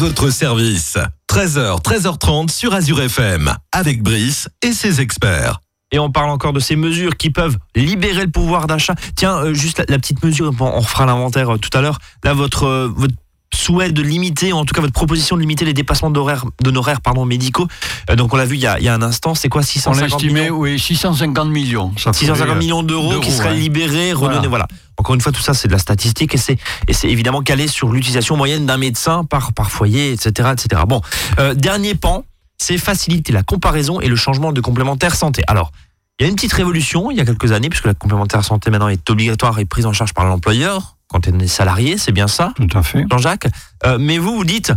Votre 0.01 0.31
service. 0.31 0.97
13h, 1.29 1.83
13h30 1.83 2.51
sur 2.51 2.73
Azure 2.73 3.03
FM, 3.03 3.55
avec 3.71 4.03
Brice 4.03 4.49
et 4.63 4.73
ses 4.73 5.03
experts. 5.03 5.61
Et 5.93 5.99
on 5.99 6.11
parle 6.11 6.31
encore 6.31 6.55
de 6.55 6.61
ces 6.61 6.75
mesures 6.75 7.19
qui 7.19 7.29
peuvent 7.29 7.59
libérer 7.77 8.25
le 8.25 8.31
pouvoir 8.31 8.67
d'achat. 8.67 8.95
Tiens, 9.15 9.37
euh, 9.45 9.53
juste 9.53 9.85
la, 9.91 9.99
petite 9.99 10.25
mesure, 10.25 10.55
on 10.59 10.81
refera 10.81 11.05
l'inventaire 11.05 11.55
euh, 11.55 11.59
tout 11.59 11.77
à 11.77 11.83
l'heure. 11.83 11.99
Là, 12.25 12.33
votre, 12.33 12.65
euh, 12.65 12.91
votre 12.97 13.15
souhait 13.55 13.93
de 13.93 14.03
limiter, 14.03 14.53
ou 14.53 14.57
en 14.57 14.65
tout 14.65 14.75
cas 14.75 14.81
votre 14.81 14.93
proposition 14.93 15.37
de 15.37 15.41
limiter 15.41 15.65
les 15.65 15.73
dépassements 15.73 16.11
d'horaires 16.11 16.45
d'honoraires 16.63 17.01
pardon, 17.01 17.25
médicaux. 17.25 17.67
Euh, 18.09 18.17
donc 18.17 18.33
on 18.33 18.37
l'a 18.37 18.45
vu 18.45 18.57
il 18.57 18.61
y, 18.61 18.67
a, 18.67 18.79
il 18.79 18.85
y 18.85 18.89
a 18.89 18.95
un 18.95 19.03
instant, 19.03 19.35
c'est 19.35 19.49
quoi 19.49 19.63
On 19.63 19.65
650 19.65 20.01
l'a 20.01 20.07
estimé, 20.07 20.41
millions 20.43 20.57
oui, 20.57 20.79
650 20.79 21.49
millions. 21.49 21.93
Ça 21.97 22.13
650 22.13 22.37
ferait, 22.37 22.51
euh, 22.51 22.59
millions 22.59 22.83
d'euros 22.83 23.21
qui 23.21 23.31
seraient 23.31 23.51
ouais. 23.51 23.57
libérés, 23.57 24.13
redonnés. 24.13 24.47
Voilà. 24.47 24.49
Voilà. 24.49 24.69
Encore 24.99 25.15
une 25.15 25.21
fois, 25.21 25.33
tout 25.33 25.41
ça, 25.41 25.55
c'est 25.55 25.69
de 25.69 25.73
la 25.73 25.79
statistique 25.79 26.35
et 26.35 26.39
c'est 26.39 26.59
et 26.87 26.93
c'est 26.93 27.09
évidemment 27.09 27.43
calé 27.43 27.67
sur 27.67 27.91
l'utilisation 27.93 28.37
moyenne 28.37 28.67
d'un 28.67 28.77
médecin 28.77 29.25
par 29.25 29.53
par 29.53 29.71
foyer, 29.71 30.13
etc., 30.13 30.51
etc. 30.53 30.83
Bon, 30.87 31.01
euh, 31.39 31.55
dernier 31.55 31.95
pan, 31.95 32.25
c'est 32.59 32.79
faciliter 32.79 33.33
la 33.33 33.43
comparaison 33.43 34.01
et 34.01 34.09
le 34.09 34.17
changement 34.17 34.53
de 34.53 34.61
complémentaire 34.61 35.15
santé. 35.15 35.43
Alors. 35.47 35.73
Il 36.19 36.25
y 36.25 36.27
a 36.27 36.29
une 36.29 36.35
petite 36.35 36.53
révolution 36.53 37.11
il 37.11 37.17
y 37.17 37.21
a 37.23 37.25
quelques 37.25 37.51
années, 37.53 37.71
puisque 37.71 37.87
la 37.87 37.95
complémentaire 37.95 38.45
santé 38.45 38.71
maintenant 38.71 38.89
est 38.89 39.09
obligatoire 39.09 39.59
et 39.59 39.65
prise 39.65 39.87
en 39.87 39.95
charge 39.95 40.13
par 40.13 40.27
l'employeur 40.27 40.99
quand 41.11 41.27
on 41.29 41.38
est 41.40 41.46
salarié, 41.49 41.99
c'est 41.99 42.12
bien 42.12 42.29
ça, 42.29 42.53
Tout 42.57 42.68
à 42.79 42.83
fait. 42.83 43.05
Jean-Jacques? 43.11 43.49
Euh, 43.85 43.99
mais 44.01 44.18
vous, 44.18 44.35
vous 44.37 44.44
dites, 44.44 44.73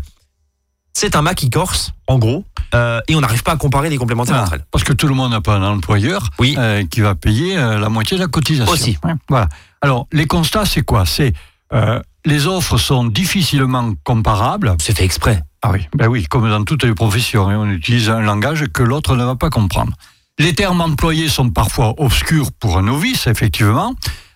c'est 0.93 1.15
un 1.15 1.21
Mac 1.21 1.45
corse, 1.51 1.93
en 2.07 2.17
gros, 2.19 2.43
euh, 2.73 3.01
et 3.07 3.15
on 3.15 3.21
n'arrive 3.21 3.43
pas 3.43 3.53
à 3.53 3.55
comparer 3.57 3.89
les 3.89 3.97
complémentaires 3.97 4.33
Voilà. 4.35 4.45
entre 4.47 4.53
elles. 4.55 4.65
Parce 4.71 4.83
que 4.83 4.93
tout 4.93 5.07
le 5.07 5.15
monde 5.15 5.31
n'a 5.31 5.41
pas 5.41 5.55
un 5.55 5.63
employeur 5.63 6.29
Oui. 6.39 6.55
euh, 6.57 6.85
qui 6.85 7.01
va 7.01 7.15
payer 7.15 7.55
la 7.55 7.89
moitié 7.89 8.17
de 8.17 8.21
la 8.21 8.27
cotisation. 8.27 8.71
Aussi. 8.73 8.97
Ouais, 9.03 9.13
Voilà. 9.29 9.47
Alors, 9.81 10.07
les 10.11 10.25
constats, 10.27 10.65
c'est 10.65 10.83
quoi? 10.83 11.05
C'est 11.05 11.33
les 12.25 12.47
offres 12.47 12.77
sont 12.77 13.03
difficilement 13.05 13.93
comparables. 14.03 14.75
C'est 14.79 14.95
fait 14.95 15.03
exprès. 15.03 15.41
Ah 15.61 15.71
oui, 15.71 15.87
ben 15.95 16.07
oui, 16.07 16.25
comme 16.25 16.47
dans 16.49 16.63
toutes 16.63 16.83
les 16.83 16.93
professions, 16.93 17.49
hein, 17.49 17.57
on 17.57 17.69
utilise 17.69 18.09
un 18.09 18.21
langage 18.21 18.65
que 18.73 18.83
l'autre 18.83 19.15
ne 19.15 19.25
va 19.25 19.35
pas 19.35 19.49
comprendre. 19.49 19.91
Les 20.39 20.53
termes 20.53 20.81
employés 20.81 21.27
sont 21.29 21.49
parfois 21.49 21.93
obscurs 21.97 22.51
pour 22.53 22.77
un 22.77 22.83
novice, 22.83 23.27
effectivement. 23.27 23.93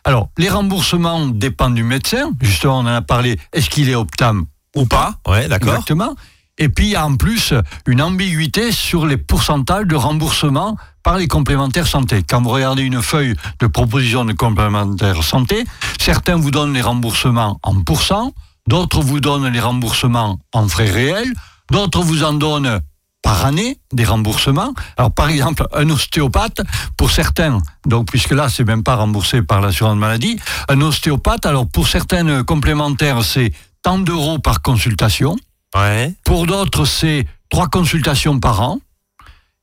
Alors, 0.08 0.30
les 0.38 0.48
remboursements 0.48 1.28
dépendent 1.28 1.76
du 1.76 1.84
médecin. 1.84 2.32
Justement, 2.40 2.78
on 2.80 2.84
en 2.84 2.86
a 2.88 3.02
parlé. 3.02 3.38
Est-ce 3.52 3.70
qu'il 3.70 3.90
est 3.90 3.96
optame 3.96 4.46
Ou 4.74 4.86
pas 4.86 5.16
Ouais, 5.28 5.50
d'accord. 5.50 5.74
Exactement. 5.74 6.16
Et 6.58 6.70
puis, 6.70 6.86
il 6.86 6.92
y 6.92 6.96
a 6.96 7.06
en 7.06 7.18
plus 7.18 7.54
une 7.88 8.02
ambiguïté 8.02 8.72
sur 8.72 9.06
les 9.06 9.18
pourcentages 9.18 9.86
de 9.86 9.98
remboursement 9.98 10.78
par 11.04 11.18
les 11.18 11.28
complémentaires 11.28 11.88
santé. 11.88 12.24
Quand 12.24 12.42
vous 12.42 12.52
regardez 12.52 12.84
une 12.84 13.02
feuille 13.02 13.36
de 13.60 13.68
proposition 13.68 14.24
de 14.24 14.32
complémentaires 14.32 15.22
santé, 15.24 15.66
certains 16.00 16.38
vous 16.38 16.52
donnent 16.52 16.74
les 16.74 16.82
remboursements 16.82 17.60
en 17.62 17.82
pourcent, 17.82 18.32
d'autres 18.66 19.02
vous 19.02 19.20
donnent 19.20 19.50
les 19.50 19.60
remboursements 19.60 20.40
en 20.54 20.70
frais 20.70 20.90
réels, 20.90 21.34
d'autres 21.70 22.02
vous 22.02 22.24
en 22.24 22.32
donnent 22.32 22.80
par 23.22 23.46
année 23.46 23.80
des 23.94 24.06
remboursements. 24.06 24.74
Alors 24.98 25.12
par 25.12 25.30
exemple, 25.30 25.66
un 25.74 25.90
ostéopathe, 25.90 26.62
pour 26.98 27.12
certains, 27.12 27.60
donc 27.86 28.10
puisque 28.10 28.32
là 28.32 28.50
c'est 28.50 28.64
même 28.64 28.84
pas 28.84 28.96
remboursé 28.96 29.42
par 29.42 29.62
l'assurance 29.62 29.98
maladie, 29.98 30.40
un 30.70 30.82
ostéopathe, 30.82 31.46
alors 31.46 31.68
pour 31.68 31.88
certaines 31.88 32.44
complémentaires 32.44 33.24
c'est 33.24 33.52
tant 33.82 34.00
d'euros 34.00 34.40
par 34.40 34.62
consultation, 34.62 35.36
Ouais. 35.76 36.14
pour 36.24 36.48
d'autres 36.48 36.86
c'est 36.86 37.26
trois 37.50 37.68
consultations 37.68 38.40
par 38.40 38.62
an, 38.62 38.80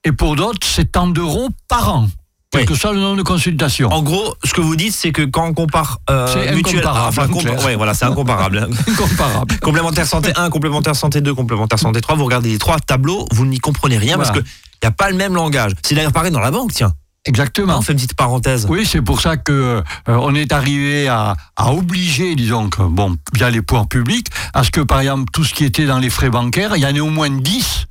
et 0.05 0.12
pour 0.12 0.37
d'autres 0.37 0.67
c'est 0.67 0.93
tant 0.93 1.07
d'euros 1.07 1.49
par 1.69 1.88
an, 1.95 2.09
quel 2.61 2.69
que 2.69 2.75
soit 2.75 2.93
le 2.93 3.01
nombre 3.01 3.17
de 3.17 3.23
consultations. 3.23 3.88
En 3.93 4.03
gros, 4.03 4.35
ce 4.45 4.53
que 4.55 4.61
vous 4.61 4.77
dites, 4.77 4.93
c'est 4.95 5.12
que 5.12 5.23
quand 5.23 5.47
on 5.47 5.53
compare 5.55 5.99
euh, 6.11 6.27
C'est 6.33 6.55
mutuelle, 6.55 6.79
incomparable, 6.87 7.09
enfin, 7.09 7.25
en 7.25 7.27
compa- 7.37 7.43
clair. 7.57 7.64
ouais, 7.64 7.77
voilà, 7.77 7.95
c'est 7.95 8.05
incomparable. 8.07 8.69
Incomparable. 8.88 9.59
complémentaire 9.61 10.07
santé 10.07 10.33
1, 10.37 10.51
complémentaire 10.51 10.97
santé 10.97 11.21
2, 11.21 11.35
complémentaire 11.35 11.79
santé 11.79 12.01
3, 12.01 12.17
vous 12.17 12.25
regardez 12.25 12.51
les 12.51 12.59
trois 12.59 12.79
tableaux, 12.79 13.27
vous 13.33 13.47
n'y 13.47 13.59
comprenez 13.59 13.99
rien 13.99 14.17
parce 14.17 14.31
que 14.31 14.38
il 14.40 14.87
n'y 14.87 14.88
a 14.88 14.90
pas 14.93 15.09
le 15.11 15.17
même 15.17 15.35
langage. 15.35 15.73
C'est 15.83 15.95
d'ailleurs 15.95 16.12
pareil 16.12 16.31
dans 16.31 16.40
la 16.40 16.51
banque, 16.51 16.73
tiens. 16.73 16.93
Exactement. 17.27 17.79
On 17.79 17.81
fait 17.81 17.93
une 17.93 17.99
petite 17.99 18.14
parenthèse. 18.17 18.67
Oui, 18.69 18.85
c'est 18.85 19.01
pour 19.01 19.23
ça 19.23 19.38
que 19.38 19.53
euh, 19.53 19.83
on 20.09 20.35
est 20.35 20.53
arrivé 20.53 21.09
à, 21.09 21.35
à 21.57 21.73
obliger, 21.73 22.35
disons 22.35 22.69
que, 22.69 22.83
bon, 22.83 23.17
via 23.33 23.49
les 23.49 23.62
pouvoirs 23.62 23.88
publics, 23.88 24.27
à 24.53 24.62
ce 24.62 24.71
que, 24.71 24.83
par 24.83 25.01
exemple, 25.01 25.25
tout 25.33 25.43
ce 25.43 25.55
qui 25.55 25.64
était 25.64 25.87
dans 25.87 25.99
les 25.99 26.11
frais 26.11 26.29
bancaires, 26.29 26.77
il 26.77 26.83
y 26.83 26.87
en 26.87 26.95
ait 26.95 27.01
au 27.01 27.09
moins 27.09 27.31
10 27.31 27.87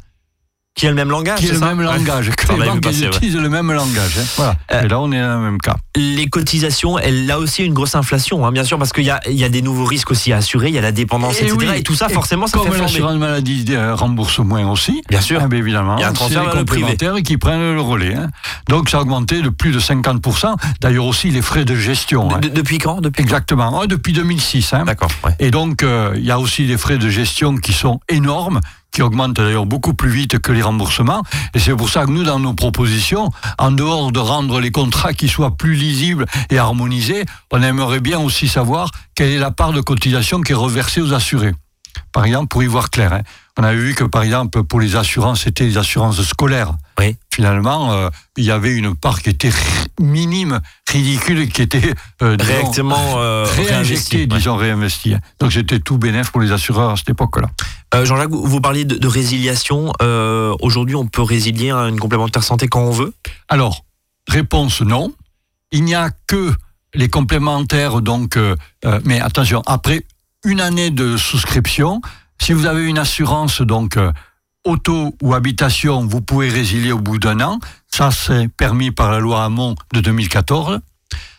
Qui 0.76 0.88
a 0.88 0.90
le 0.90 0.96
même 0.96 1.12
langage, 1.12 1.38
qui 1.38 1.46
est 1.46 1.48
c'est 1.50 1.54
le 1.54 1.60
ça 1.60 1.68
même 1.68 1.82
langage, 1.82 2.32
on 2.50 2.58
les 2.58 2.66
banques 2.66 2.84
utilisent 2.88 3.38
le 3.38 3.48
même 3.48 3.72
langage. 3.72 4.18
hein. 4.18 4.24
Voilà. 4.38 4.56
Euh, 4.72 4.82
Et 4.82 4.88
là, 4.88 5.00
on 5.00 5.12
est 5.12 5.22
dans 5.22 5.36
le 5.38 5.44
même 5.44 5.60
cas. 5.60 5.76
Les 5.96 6.26
cotisations, 6.28 6.98
elle 6.98 7.30
a 7.30 7.38
aussi 7.38 7.64
une 7.64 7.76
grosse 7.76 7.94
inflation, 7.94 8.44
hein, 8.44 8.52
bien 8.52 8.64
sûr, 8.64 8.80
parce 8.80 8.92
qu'il 8.92 9.04
y 9.04 9.12
a, 9.12 9.20
il 9.30 9.36
y 9.38 9.44
a 9.44 9.50
des 9.50 9.62
nouveaux 9.62 9.86
risques 9.86 10.10
aussi 10.10 10.34
à 10.34 10.38
assurer, 10.38 10.70
il 10.70 10.74
y 10.74 10.80
a 10.80 10.82
la 10.82 10.92
dépendance, 10.92 11.36
Et 11.40 11.44
etc. 11.44 11.56
oui. 11.60 11.68
Et 11.78 11.84
tout 11.84 11.94
ça, 11.94 12.10
forcément, 12.10 12.48
ça 12.48 12.58
Comme 12.58 12.72
fait 12.72 12.80
l'assurance 12.82 13.18
maladie 13.18 13.66
euh, 13.70 13.94
rembourse 13.94 14.40
moins 14.40 14.68
aussi, 14.72 15.04
Bien 15.10 15.22
sûr. 15.22 15.40
ah 15.44 15.48
ben 15.48 15.60
évidemment, 15.60 15.96
Il 16.00 16.02
y 16.02 16.06
a 16.06 16.10
un 16.10 16.14
transfert 16.14 16.44
vers 16.44 16.56
le 16.56 16.66
privé. 16.66 16.82
complémentaires 16.90 17.22
qui 17.24 17.38
prennent 17.38 17.76
le 17.76 17.80
relais. 17.82 18.16
hein. 18.16 18.30
Donc, 18.68 18.90
ça 18.90 18.98
a 18.98 19.02
augmenté 19.02 19.44
de 19.44 19.50
plus 19.50 19.72
de 19.74 19.80
50%. 19.80 20.56
D'ailleurs, 20.82 21.06
aussi 21.06 21.30
les 21.30 21.44
frais 21.44 21.66
de 21.66 21.76
gestion. 21.76 22.34
hein. 22.34 22.40
De- 22.40 22.48
de- 22.48 22.54
depuis 22.56 22.80
quand 22.80 23.00
Depuis 23.00 23.22
quand? 23.22 23.28
Exactement. 23.30 23.80
Ah, 23.80 23.86
depuis 23.86 24.12
2006. 24.14 24.74
hein. 24.74 24.86
D'accord. 24.86 25.12
ouais. 25.24 25.36
Et 25.40 25.52
donc, 25.52 25.84
euh, 25.84 26.14
il 26.16 26.26
y 26.26 26.32
a 26.32 26.40
aussi 26.40 26.66
des 26.66 26.78
frais 26.80 26.98
de 26.98 27.10
gestion 27.10 27.58
qui 27.58 27.74
sont 27.74 28.00
énormes, 28.10 28.60
qui 28.94 29.02
augmentent 29.02 29.34
d'ailleurs 29.34 29.66
beaucoup 29.66 29.94
plus 29.94 30.10
vite 30.12 30.40
que 30.40 30.52
les 30.52 30.62
remboursements. 30.62 31.24
Et 31.54 31.60
c'est 31.60 31.76
pour 31.76 31.90
ça 31.90 32.06
que 32.06 32.12
nous, 32.12 32.24
dans 32.24 32.40
nos 32.40 32.54
propositions, 32.54 33.32
en 33.58 33.72
dehors 33.72 34.12
de 34.12 34.20
rendre 34.20 34.60
les 34.60 34.72
contrats 34.72 35.14
qui 35.14 35.28
soient 35.28 35.58
plus 35.58 35.74
lisibles 35.74 36.26
et 36.52 36.60
harmonisés, 36.60 37.26
on 37.52 37.62
aimerait 37.62 38.00
bien 38.00 38.20
aussi 38.20 38.48
savoir 38.48 38.92
quelle 39.16 39.32
est 39.32 39.40
la 39.40 39.52
part 39.52 39.74
de 39.74 39.82
cotisation 39.82 40.42
qui 40.42 40.52
est 40.52 40.56
reversée 40.56 41.02
aux 41.02 41.14
assurés. 41.14 41.54
Par 42.12 42.26
exemple, 42.26 42.48
pour 42.48 42.62
y 42.64 42.68
voir 42.68 42.92
clair. 42.92 43.14
hein. 43.14 43.22
On 43.60 43.64
avait 43.64 43.78
vu 43.78 43.94
que, 43.94 44.04
par 44.04 44.24
exemple, 44.24 44.64
pour 44.64 44.80
les 44.80 44.96
assurances, 44.96 45.42
c'était 45.44 45.66
les 45.66 45.78
assurances 45.78 46.20
scolaires. 46.24 46.74
Oui. 47.00 47.16
Finalement, 47.32 47.94
euh, 47.94 48.10
il 48.36 48.46
y 48.46 48.52
avait 48.52 48.74
une 48.76 48.96
part 48.96 49.22
qui 49.22 49.30
était 49.30 49.52
minime, 50.00 50.60
ridicule, 50.90 51.48
qui 51.50 51.62
était 51.62 51.94
euh, 52.24 52.36
disons, 52.36 52.52
Réactivement 52.52 53.14
euh, 53.18 53.44
réinvesti. 53.44 53.72
réinjecté, 53.74 54.18
Ouais. 54.22 54.26
disons 54.28 54.56
réinvesti. 54.56 55.16
Donc 55.40 55.54
c'était 55.54 55.80
tout 55.80 56.00
bénéf 56.00 56.32
pour 56.32 56.42
les 56.42 56.52
assureurs 56.52 56.92
à 56.92 56.98
cette 56.98 57.10
époque-là. 57.10 57.50
Jean-Jacques, 58.04 58.32
vous 58.32 58.60
parliez 58.60 58.86
de, 58.86 58.96
de 58.96 59.08
résiliation. 59.08 59.94
Aujourd'hui, 60.62 60.96
on 60.96 61.06
peut 61.06 61.22
résilier 61.22 61.72
une 61.72 62.00
complémentaire 62.00 62.44
santé 62.44 62.68
quand 62.68 62.82
on 62.82 62.92
veut? 62.92 63.14
Alors, 63.50 63.86
réponse 64.28 64.82
non. 64.82 65.14
Il 65.72 65.84
n'y 65.84 65.94
a 65.94 66.10
que 66.26 66.54
les 66.96 67.08
complémentaires, 67.10 68.02
donc, 68.02 68.36
mais 69.06 69.20
attention, 69.20 69.62
après 69.68 70.02
une 70.44 70.60
année 70.60 70.90
de 70.90 71.18
souscription, 71.18 72.02
si 72.44 72.52
vous 72.52 72.66
avez 72.66 72.84
une 72.84 72.98
assurance, 72.98 73.62
donc, 73.62 73.96
euh, 73.96 74.12
auto 74.66 75.16
ou 75.22 75.34
habitation, 75.34 76.06
vous 76.06 76.20
pouvez 76.20 76.50
résilier 76.50 76.92
au 76.92 77.00
bout 77.00 77.18
d'un 77.18 77.40
an. 77.40 77.60
Ça, 77.88 78.12
c'est 78.12 78.50
permis 78.50 78.92
par 78.92 79.14
la 79.14 79.20
loi 79.20 79.46
Hamon 79.46 79.76
de 79.94 80.02
2014. 80.02 80.82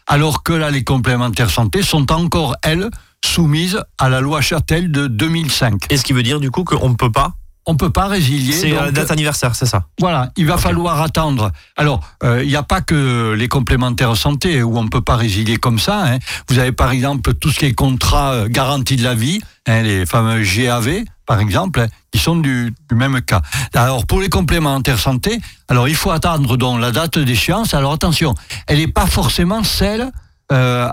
Alors 0.06 0.42
que 0.42 0.54
là, 0.54 0.70
les 0.70 0.82
complémentaires 0.82 1.50
santé 1.50 1.82
sont 1.82 2.10
encore, 2.10 2.56
elles, 2.62 2.88
soumises 3.22 3.82
à 3.98 4.08
la 4.08 4.22
loi 4.22 4.40
Châtel 4.40 4.90
de 4.90 5.06
2005. 5.06 5.92
Et 5.92 5.98
ce 5.98 6.04
qui 6.04 6.14
veut 6.14 6.22
dire 6.22 6.40
du 6.40 6.50
coup 6.50 6.64
qu'on 6.64 6.88
ne 6.88 6.94
peut 6.94 7.12
pas 7.12 7.34
On 7.66 7.72
ne 7.72 7.78
peut 7.78 7.90
pas 7.90 8.08
résilier. 8.08 8.52
C'est 8.52 8.70
la 8.70 8.90
date 8.90 9.10
anniversaire, 9.10 9.54
c'est 9.54 9.64
ça 9.66 9.84
Voilà, 9.98 10.30
il 10.36 10.46
va 10.46 10.58
falloir 10.58 11.00
attendre. 11.00 11.50
Alors, 11.76 12.00
euh, 12.22 12.42
il 12.42 12.48
n'y 12.48 12.56
a 12.56 12.62
pas 12.62 12.82
que 12.82 13.32
les 13.38 13.48
complémentaires 13.48 14.16
santé 14.16 14.62
où 14.62 14.76
on 14.76 14.84
ne 14.84 14.88
peut 14.90 15.00
pas 15.00 15.16
résilier 15.16 15.56
comme 15.56 15.78
ça. 15.78 16.04
hein. 16.04 16.18
Vous 16.48 16.58
avez 16.58 16.72
par 16.72 16.90
exemple 16.92 17.32
tout 17.34 17.50
ce 17.50 17.60
qui 17.60 17.66
est 17.66 17.72
contrat 17.74 18.32
euh, 18.32 18.48
garantie 18.48 18.96
de 18.96 19.02
la 19.04 19.14
vie, 19.14 19.40
hein, 19.66 19.82
les 19.82 20.04
fameux 20.04 20.42
GAV, 20.42 21.04
par 21.24 21.40
exemple, 21.40 21.80
hein, 21.80 21.86
qui 22.12 22.18
sont 22.18 22.36
du, 22.36 22.74
du 22.90 22.94
même 22.96 23.22
cas. 23.22 23.40
Alors, 23.74 24.04
pour 24.06 24.20
les 24.20 24.28
complémentaires 24.28 24.98
santé, 24.98 25.40
alors 25.68 25.88
il 25.88 25.94
faut 25.96 26.10
attendre 26.10 26.58
donc 26.58 26.80
la 26.80 26.90
date 26.90 27.18
d'échéance. 27.18 27.72
Alors 27.72 27.94
attention, 27.94 28.34
elle 28.66 28.76
n'est 28.78 28.88
pas 28.88 29.06
forcément 29.06 29.64
celle. 29.64 30.10
euh, 30.52 30.88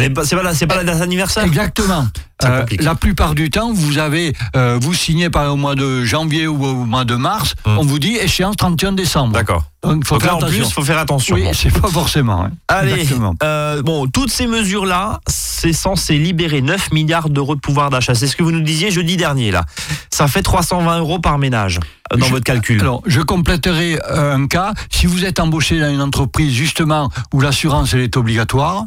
C'est 0.00 0.36
pas, 0.36 0.44
pas 0.74 0.76
la 0.76 0.84
date 0.84 1.00
anniversaire 1.00 1.44
Exactement. 1.44 2.06
Euh, 2.44 2.64
la 2.78 2.94
plupart 2.94 3.34
du 3.34 3.50
temps, 3.50 3.72
vous 3.72 3.98
avez, 3.98 4.32
euh, 4.54 4.78
vous 4.80 4.94
signez 4.94 5.28
par 5.28 5.52
au 5.52 5.56
mois 5.56 5.74
de 5.74 6.04
janvier 6.04 6.46
ou 6.46 6.64
au 6.64 6.74
mois 6.84 7.04
de 7.04 7.16
mars, 7.16 7.54
Hum. 7.64 7.78
on 7.78 7.84
vous 7.84 7.98
dit 7.98 8.14
échéance 8.14 8.54
31 8.56 8.92
décembre. 8.92 9.32
D'accord. 9.32 9.64
Donc, 9.82 10.04
faut 10.06 10.14
Donc 10.16 10.22
faire 10.22 10.32
là, 10.32 10.36
en 10.36 10.40
plus, 10.40 10.46
attention. 10.58 10.68
il 10.68 10.72
faut 10.72 10.82
faire 10.84 10.98
attention. 10.98 11.34
Oui, 11.34 11.42
Bon. 11.44 11.52
c'est 11.52 11.80
pas 11.80 11.88
forcément. 11.88 12.44
hein. 12.44 12.50
Allez, 12.68 13.06
euh, 13.42 13.82
bon, 13.82 14.06
toutes 14.06 14.30
ces 14.30 14.46
mesures-là, 14.46 15.18
c'est 15.28 15.72
censé 15.72 16.16
libérer 16.16 16.60
9 16.62 16.92
milliards 16.92 17.28
d'euros 17.28 17.56
de 17.56 17.60
pouvoir 17.60 17.90
d'achat. 17.90 18.14
C'est 18.14 18.28
ce 18.28 18.36
que 18.36 18.44
vous 18.44 18.52
nous 18.52 18.60
disiez 18.62 18.92
jeudi 18.92 19.16
dernier, 19.16 19.50
là. 19.50 19.64
Ça 20.10 20.28
fait 20.28 20.42
320 20.42 20.98
euros 21.00 21.18
par 21.18 21.38
ménage 21.38 21.80
euh, 22.12 22.16
dans 22.18 22.26
Je- 22.26 22.30
votre 22.30 22.44
calcul. 22.44 22.80
Alors, 22.80 23.02
je 23.06 23.20
compléterai 23.20 23.98
un 24.08 24.46
cas. 24.46 24.74
Si 24.92 25.06
vous 25.06 25.24
êtes 25.24 25.40
embauché 25.40 25.80
dans 25.80 25.90
une 25.90 26.02
entreprise, 26.02 26.52
justement, 26.52 27.10
où 27.34 27.40
l'assurance 27.40 27.94
elle 27.94 28.00
est 28.00 28.16
obligatoire, 28.16 28.84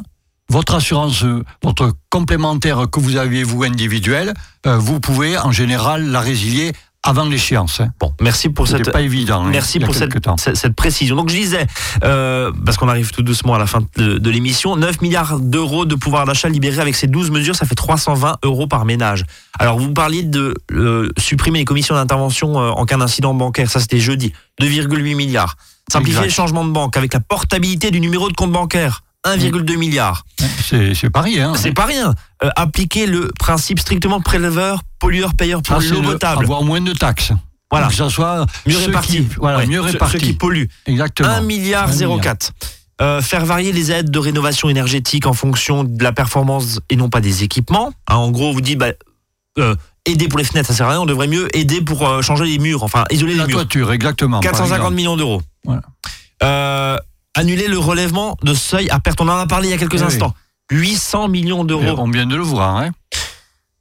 votre 0.52 0.74
assurance, 0.74 1.24
euh, 1.24 1.42
votre 1.62 1.92
complémentaire 2.10 2.84
que 2.90 3.00
vous 3.00 3.16
aviez, 3.16 3.42
vous, 3.42 3.62
individuel, 3.64 4.34
euh, 4.66 4.76
vous 4.76 5.00
pouvez, 5.00 5.38
en 5.38 5.50
général, 5.50 6.10
la 6.10 6.20
résilier 6.20 6.72
avant 7.04 7.24
l'échéance. 7.24 7.80
Hein. 7.80 7.90
Bon, 7.98 8.12
merci 8.20 8.48
pour 8.48 8.68
C'était 8.68 8.84
cette 8.84 8.92
pas 8.92 9.00
évident. 9.00 9.44
hein, 9.44 9.50
Merci 9.50 9.80
pour 9.80 9.92
cette, 9.94 10.12
précision. 10.76 11.16
Donc 11.16 11.30
je 11.30 11.34
disais, 11.34 11.66
euh, 12.04 12.52
parce 12.64 12.76
qu'on 12.76 12.88
arrive 12.88 13.10
tout 13.10 13.22
doucement 13.22 13.54
à 13.54 13.58
la 13.58 13.66
fin 13.66 13.80
de, 13.96 14.18
de 14.18 14.30
l'émission, 14.30 14.76
9 14.76 15.00
milliards 15.02 15.40
d'euros 15.40 15.84
de 15.84 15.96
pouvoir 15.96 16.26
d'achat 16.26 16.48
libérés 16.48 16.80
avec 16.80 16.94
ces 16.94 17.08
12 17.08 17.32
mesures, 17.32 17.56
ça 17.56 17.66
fait 17.66 17.74
320 17.74 18.36
euros 18.44 18.68
par 18.68 18.84
ménage. 18.84 19.24
Alors 19.58 19.80
vous 19.80 19.92
parliez 19.92 20.22
de 20.22 20.54
euh, 20.70 21.08
supprimer 21.18 21.58
les 21.58 21.64
commissions 21.64 21.96
d'intervention 21.96 22.60
euh, 22.60 22.70
en 22.70 22.84
cas 22.86 22.96
d'incident 22.98 23.34
bancaire, 23.34 23.68
ça 23.68 23.80
c'était 23.80 23.98
jeudi, 23.98 24.32
2,8 24.60 25.16
milliards. 25.16 25.56
Simplifier 25.90 26.18
Exact. 26.18 26.26
le 26.28 26.32
changement 26.32 26.64
de 26.64 26.70
banque 26.70 26.96
avec 26.96 27.12
la 27.14 27.20
portabilité 27.20 27.90
du 27.90 27.98
numéro 27.98 28.28
de 28.30 28.34
compte 28.34 28.52
bancaire, 28.52 29.02
1,2 29.26 29.76
milliard. 29.76 30.24
C'est 30.64 31.10
pas 31.10 31.20
rien. 31.20 31.50
hein. 31.50 31.54
C'est 31.56 31.72
pas 31.72 31.84
rien. 31.86 32.14
Euh, 32.42 32.50
appliquer 32.56 33.06
le 33.06 33.30
principe 33.38 33.78
strictement 33.78 34.20
préleveur, 34.20 34.82
pollueur, 34.98 35.34
payeur 35.34 35.62
pour 35.62 35.80
c'est 35.82 35.90
l'eau 35.90 36.00
le- 36.00 36.08
potable. 36.12 36.42
Avoir 36.44 36.62
moins 36.62 36.80
de 36.80 36.92
taxes. 36.92 37.32
Voilà. 37.70 37.88
Que 37.88 37.94
ça 37.94 38.10
soit 38.10 38.46
Mieux 38.66 38.76
réparti. 38.78 39.18
qui- 39.24 39.28
voilà, 39.38 39.58
Ouais, 39.58 39.66
mieux 39.66 39.80
réparti. 39.80 40.12
Ceux 40.14 40.18
qui 40.26 40.32
polluent. 40.34 40.68
Exactement. 40.86 41.28
1 41.28 41.40
milliard 41.42 41.88
Un 41.88 41.92
04. 42.18 42.52
Euh, 43.00 43.22
faire 43.22 43.44
varier 43.46 43.72
les 43.72 43.90
aides 43.90 44.10
de 44.10 44.18
rénovation 44.18 44.68
énergétique 44.68 45.26
en 45.26 45.32
fonction 45.32 45.82
de 45.84 46.02
la 46.02 46.12
performance 46.12 46.80
et 46.90 46.96
non 46.96 47.08
pas 47.08 47.20
des 47.20 47.42
équipements. 47.44 47.92
Hein, 48.08 48.16
en 48.16 48.30
gros, 48.30 48.48
on 48.50 48.52
vous 48.52 48.60
dit 48.60 48.76
bah, 48.76 48.92
euh, 49.58 49.74
aider 50.04 50.28
pour 50.28 50.38
les 50.38 50.44
fenêtres, 50.44 50.68
ça 50.68 50.74
sert 50.74 50.86
à 50.86 50.90
rien. 50.90 51.00
On 51.00 51.06
devrait 51.06 51.26
mieux 51.28 51.48
aider 51.56 51.80
pour 51.80 52.06
euh, 52.08 52.22
changer 52.22 52.44
les 52.44 52.58
murs, 52.58 52.82
enfin 52.82 53.04
isoler 53.10 53.34
La 53.34 53.42
les 53.44 53.48
murs. 53.48 53.56
toiture, 53.60 53.92
exactement. 53.92 54.40
par 54.40 54.50
450 54.50 54.76
exemple. 54.78 54.94
millions 54.94 55.16
d'euros. 55.16 55.42
Voilà. 55.64 55.82
Annuler 57.34 57.68
le 57.68 57.78
relèvement 57.78 58.36
de 58.42 58.52
seuil 58.54 58.90
à 58.90 59.00
perte. 59.00 59.20
On 59.20 59.28
en 59.28 59.36
a 59.38 59.46
parlé 59.46 59.68
il 59.68 59.70
y 59.70 59.74
a 59.74 59.78
quelques 59.78 59.94
Eh 59.94 60.00
oui. 60.00 60.06
instants. 60.06 60.34
800 60.70 61.28
millions 61.28 61.64
d'euros. 61.64 61.94
On 61.98 62.10
vient 62.10 62.26
de 62.26 62.36
le 62.36 62.42
voir. 62.42 62.76
Hein. 62.76 62.90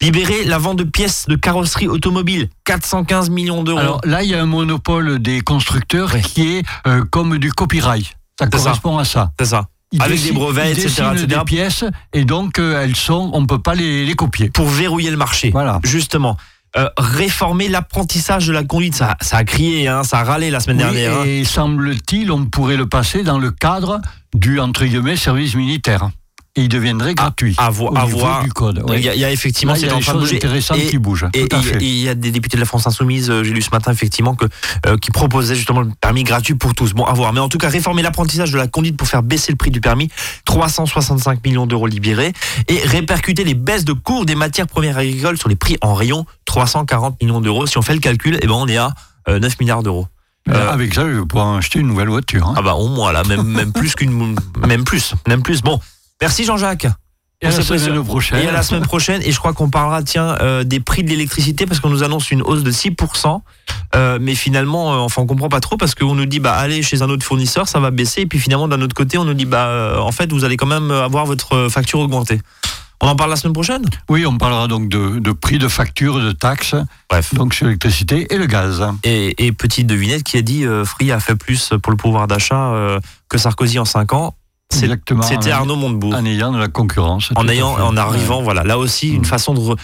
Libérer 0.01 0.45
la 0.45 0.57
vente 0.57 0.77
de 0.77 0.83
pièces 0.83 1.25
de 1.27 1.35
carrosserie 1.35 1.87
automobile. 1.87 2.49
415 2.65 3.29
millions 3.29 3.63
d'euros. 3.63 3.79
Alors 3.79 4.01
là, 4.03 4.23
il 4.23 4.29
y 4.29 4.35
a 4.35 4.41
un 4.41 4.45
monopole 4.47 5.19
des 5.19 5.41
constructeurs 5.41 6.11
Oui. 6.13 6.21
qui 6.21 6.57
est 6.57 6.63
euh, 6.87 7.03
comme 7.09 7.37
du 7.37 7.51
copyright. 7.51 8.05
Ça 8.39 8.47
correspond 8.47 8.97
à 8.97 9.05
ça. 9.05 9.31
C'est 9.39 9.45
ça. 9.47 9.65
Ils 9.91 10.01
Avec 10.01 10.17
dessinent- 10.17 10.29
des 10.33 10.39
brevets, 10.39 10.71
ils 10.71 10.79
etc., 10.79 11.03
etc. 11.11 11.27
des 11.27 11.35
pièces 11.45 11.83
et 12.13 12.23
donc 12.23 12.57
euh, 12.59 12.81
elles 12.81 12.95
sont, 12.95 13.29
on 13.33 13.45
peut 13.45 13.59
pas 13.59 13.75
les, 13.75 14.05
les 14.05 14.13
copier. 14.15 14.49
pour 14.49 14.67
verrouiller 14.69 15.11
le 15.11 15.17
marché. 15.17 15.51
Voilà. 15.51 15.79
Justement. 15.83 16.37
Euh, 16.77 16.87
réformer 16.97 17.67
l'apprentissage 17.67 18.47
de 18.47 18.53
la 18.53 18.63
conduite. 18.63 18.95
Ça, 18.95 19.17
ça 19.19 19.37
a 19.37 19.43
crié, 19.43 19.89
hein, 19.89 20.03
ça 20.03 20.19
a 20.19 20.23
râlé 20.23 20.49
la 20.49 20.61
semaine 20.61 20.77
Oui, 20.77 20.83
dernière. 20.93 21.19
hein. 21.19 21.25
et 21.25 21.43
semble-t-il, 21.43 22.31
on 22.31 22.45
pourrait 22.45 22.77
le 22.77 22.87
passer 22.87 23.23
dans 23.23 23.39
le 23.39 23.51
cadre 23.51 23.99
du 24.33 24.57
entre 24.57 24.85
guillemets 24.85 25.17
service 25.17 25.55
militaire. 25.55 26.09
Et 26.57 26.63
il 26.63 26.67
deviendrait 26.69 27.13
gratuit. 27.15 27.55
à 27.57 27.69
vo- 27.69 27.89
au 27.89 27.97
à 27.97 28.43
du 28.43 28.51
code. 28.51 28.83
Il 28.87 28.91
oui. 28.93 29.01
y, 29.03 29.09
a- 29.09 29.15
il 29.15 29.21
y 29.21 29.23
a 29.23 29.31
effectivement, 29.31 29.71
Là, 29.71 29.79
il 29.79 29.83
y 29.83 29.85
c'est 29.85 29.91
a 29.93 29.95
en 29.95 29.99
train 30.01 30.13
de 30.15 30.19
bouger. 30.19 30.35
Et- 30.35 30.39
qui. 31.47 31.55
Et 31.55 31.61
fait. 31.61 31.77
il 31.79 31.99
y 32.01 32.09
a 32.09 32.13
des 32.15 32.31
députés 32.31 32.57
de 32.57 32.59
la 32.61 32.65
France 32.65 32.85
Insoumise, 32.87 33.29
euh, 33.29 33.43
j'ai 33.43 33.53
lu 33.53 33.61
ce 33.61 33.69
matin 33.71 33.91
effectivement, 33.91 34.35
que, 34.35 34.45
euh, 34.85 34.97
qui 34.97 35.11
proposaient 35.11 35.55
justement 35.55 35.79
le 35.81 35.91
permis 36.01 36.23
gratuit 36.23 36.55
pour 36.55 36.73
tous. 36.75 36.91
Bon, 36.93 37.05
à 37.05 37.13
voir. 37.13 37.31
Mais 37.31 37.39
en 37.39 37.47
tout 37.47 37.57
cas, 37.57 37.69
réformer 37.69 38.01
l'apprentissage 38.01 38.51
de 38.51 38.57
la 38.57 38.67
conduite 38.67 38.97
pour 38.97 39.07
faire 39.07 39.23
baisser 39.23 39.53
le 39.53 39.55
prix 39.55 39.71
du 39.71 39.79
permis, 39.79 40.09
365 40.45 41.43
millions 41.45 41.65
d'euros 41.67 41.87
libérés. 41.87 42.33
Et 42.67 42.79
répercuter 42.85 43.43
les 43.43 43.53
baisses 43.53 43.85
de 43.85 43.93
cours 43.93 44.25
des 44.25 44.35
matières 44.35 44.67
premières 44.67 44.97
agricoles 44.97 45.37
sur 45.37 45.47
les 45.47 45.55
prix 45.55 45.77
en 45.81 45.93
rayon, 45.93 46.25
340 46.45 47.21
millions 47.21 47.39
d'euros. 47.41 47.65
Si 47.65 47.77
on 47.77 47.81
fait 47.81 47.93
le 47.93 47.99
calcul, 48.01 48.37
eh 48.41 48.47
ben, 48.47 48.53
on 48.53 48.67
est 48.67 48.77
à 48.77 48.93
euh, 49.29 49.39
9 49.39 49.59
milliards 49.59 49.83
d'euros. 49.83 50.07
Euh, 50.49 50.69
Avec 50.71 50.93
ça, 50.93 51.03
je 51.03 51.19
vais 51.19 51.25
pouvoir 51.25 51.55
acheter 51.55 51.79
une 51.79 51.87
nouvelle 51.87 52.09
voiture. 52.09 52.47
hein. 52.47 52.55
Ah 52.57 52.61
bah 52.63 52.73
au 52.73 52.87
moins 52.87 53.11
là, 53.11 53.23
même, 53.23 53.43
même 53.43 53.71
plus 53.71 53.93
qu'une, 53.95 54.35
même 54.67 54.83
plus, 54.83 55.13
même 55.27 55.43
plus. 55.43 55.61
Bon, 55.61 55.79
merci 56.21 56.45
Jean-Jacques. 56.45 56.87
et 57.41 57.47
à 57.47 57.49
la 57.49 57.61
semaine 57.61 58.03
prochaine. 58.03 58.39
Et 58.39 58.47
à 58.47 58.51
la 58.51 58.61
semaine 58.63 58.83
prochaine, 58.83 59.21
et 59.23 59.31
je 59.31 59.39
crois 59.39 59.53
qu'on 59.53 59.69
parlera 59.69 60.03
tiens 60.03 60.37
euh, 60.41 60.63
des 60.63 60.79
prix 60.79 61.03
de 61.03 61.09
l'électricité 61.09 61.65
parce 61.65 61.79
qu'on 61.79 61.89
nous 61.89 62.03
annonce 62.03 62.31
une 62.31 62.41
hausse 62.43 62.63
de 62.63 62.71
6%, 62.71 63.41
euh, 63.95 64.19
mais 64.21 64.35
finalement, 64.35 64.93
euh, 64.93 64.97
enfin 64.97 65.21
on 65.23 65.25
comprend 65.25 65.49
pas 65.49 65.59
trop 65.59 65.75
parce 65.77 65.95
qu'on 65.95 66.15
nous 66.15 66.25
dit 66.25 66.39
bah 66.39 66.53
allez 66.53 66.81
chez 66.83 67.01
un 67.01 67.09
autre 67.09 67.25
fournisseur, 67.25 67.67
ça 67.67 67.79
va 67.79 67.91
baisser, 67.91 68.21
et 68.21 68.25
puis 68.25 68.39
finalement 68.39 68.67
d'un 68.67 68.81
autre 68.81 68.95
côté 68.95 69.17
on 69.17 69.25
nous 69.25 69.33
dit 69.33 69.45
bah 69.45 69.67
euh, 69.67 69.97
en 69.97 70.11
fait 70.11 70.31
vous 70.31 70.45
allez 70.45 70.55
quand 70.55 70.67
même 70.67 70.91
avoir 70.91 71.25
votre 71.25 71.67
facture 71.69 71.99
augmentée. 71.99 72.39
On 73.03 73.07
en 73.07 73.15
parle 73.15 73.31
la 73.31 73.35
semaine 73.35 73.53
prochaine? 73.53 73.83
Oui, 74.09 74.27
on 74.27 74.37
parlera 74.37 74.67
donc 74.67 74.87
de, 74.87 75.17
de 75.17 75.31
prix 75.31 75.57
de 75.57 75.67
facture, 75.67 76.19
de 76.19 76.33
taxes, 76.33 76.75
Bref. 77.09 77.33
donc 77.33 77.55
sur 77.55 77.65
l'électricité 77.65 78.31
et 78.31 78.37
le 78.37 78.45
gaz. 78.45 78.85
Et, 79.03 79.47
et 79.47 79.51
petite 79.51 79.87
devinette 79.87 80.21
qui 80.21 80.37
a 80.37 80.43
dit 80.43 80.65
Free 80.85 81.11
a 81.11 81.19
fait 81.19 81.35
plus 81.35 81.73
pour 81.81 81.91
le 81.91 81.97
pouvoir 81.97 82.27
d'achat 82.27 82.71
que 83.27 83.39
Sarkozy 83.39 83.79
en 83.79 83.85
5 83.85 84.13
ans. 84.13 84.35
Exactement. 84.73 85.21
C'était 85.21 85.51
Arnaud 85.51 85.75
Montebourg. 85.75 86.13
en 86.15 86.25
ayant 86.25 86.51
de 86.51 86.57
la 86.59 86.67
concurrence. 86.67 87.31
en 87.35 87.47
ayant, 87.47 87.73
en 87.73 87.97
arrivant, 87.97 88.41
voilà, 88.41 88.63
là 88.63 88.77
aussi 88.77 89.09
une 89.09 89.25
façon 89.25 89.53
de. 89.53 89.59
re- 89.59 89.77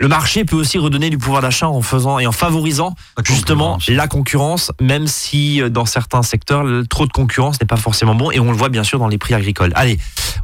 Le 0.00 0.08
marché 0.08 0.44
peut 0.44 0.56
aussi 0.56 0.78
redonner 0.78 1.10
du 1.10 1.18
pouvoir 1.18 1.42
d'achat 1.42 1.68
en 1.68 1.82
faisant 1.82 2.18
et 2.18 2.26
en 2.26 2.32
favorisant 2.32 2.94
La 3.16 3.22
justement 3.24 3.78
la 3.88 4.08
concurrence, 4.08 4.72
même 4.80 5.06
si 5.06 5.60
euh, 5.62 5.68
dans 5.68 5.84
certains 5.86 6.22
secteurs 6.22 6.64
trop 6.88 7.06
de 7.06 7.12
concurrence 7.12 7.60
n'est 7.60 7.66
pas 7.66 7.76
forcément 7.76 8.14
bon 8.14 8.30
et 8.30 8.40
on 8.40 8.50
le 8.50 8.56
voit 8.56 8.68
bien 8.70 8.84
sûr 8.84 8.98
dans 8.98 9.08
les 9.08 9.18
prix 9.18 9.34
agricoles. 9.34 9.72
Allez, 9.74 9.98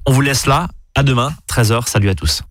on 0.06 0.12
vous 0.12 0.20
laisse 0.20 0.46
là. 0.46 0.68
À 0.94 1.02
demain, 1.04 1.32
13h. 1.48 1.86
Salut 1.88 2.08
à 2.10 2.14
tous. 2.16 2.42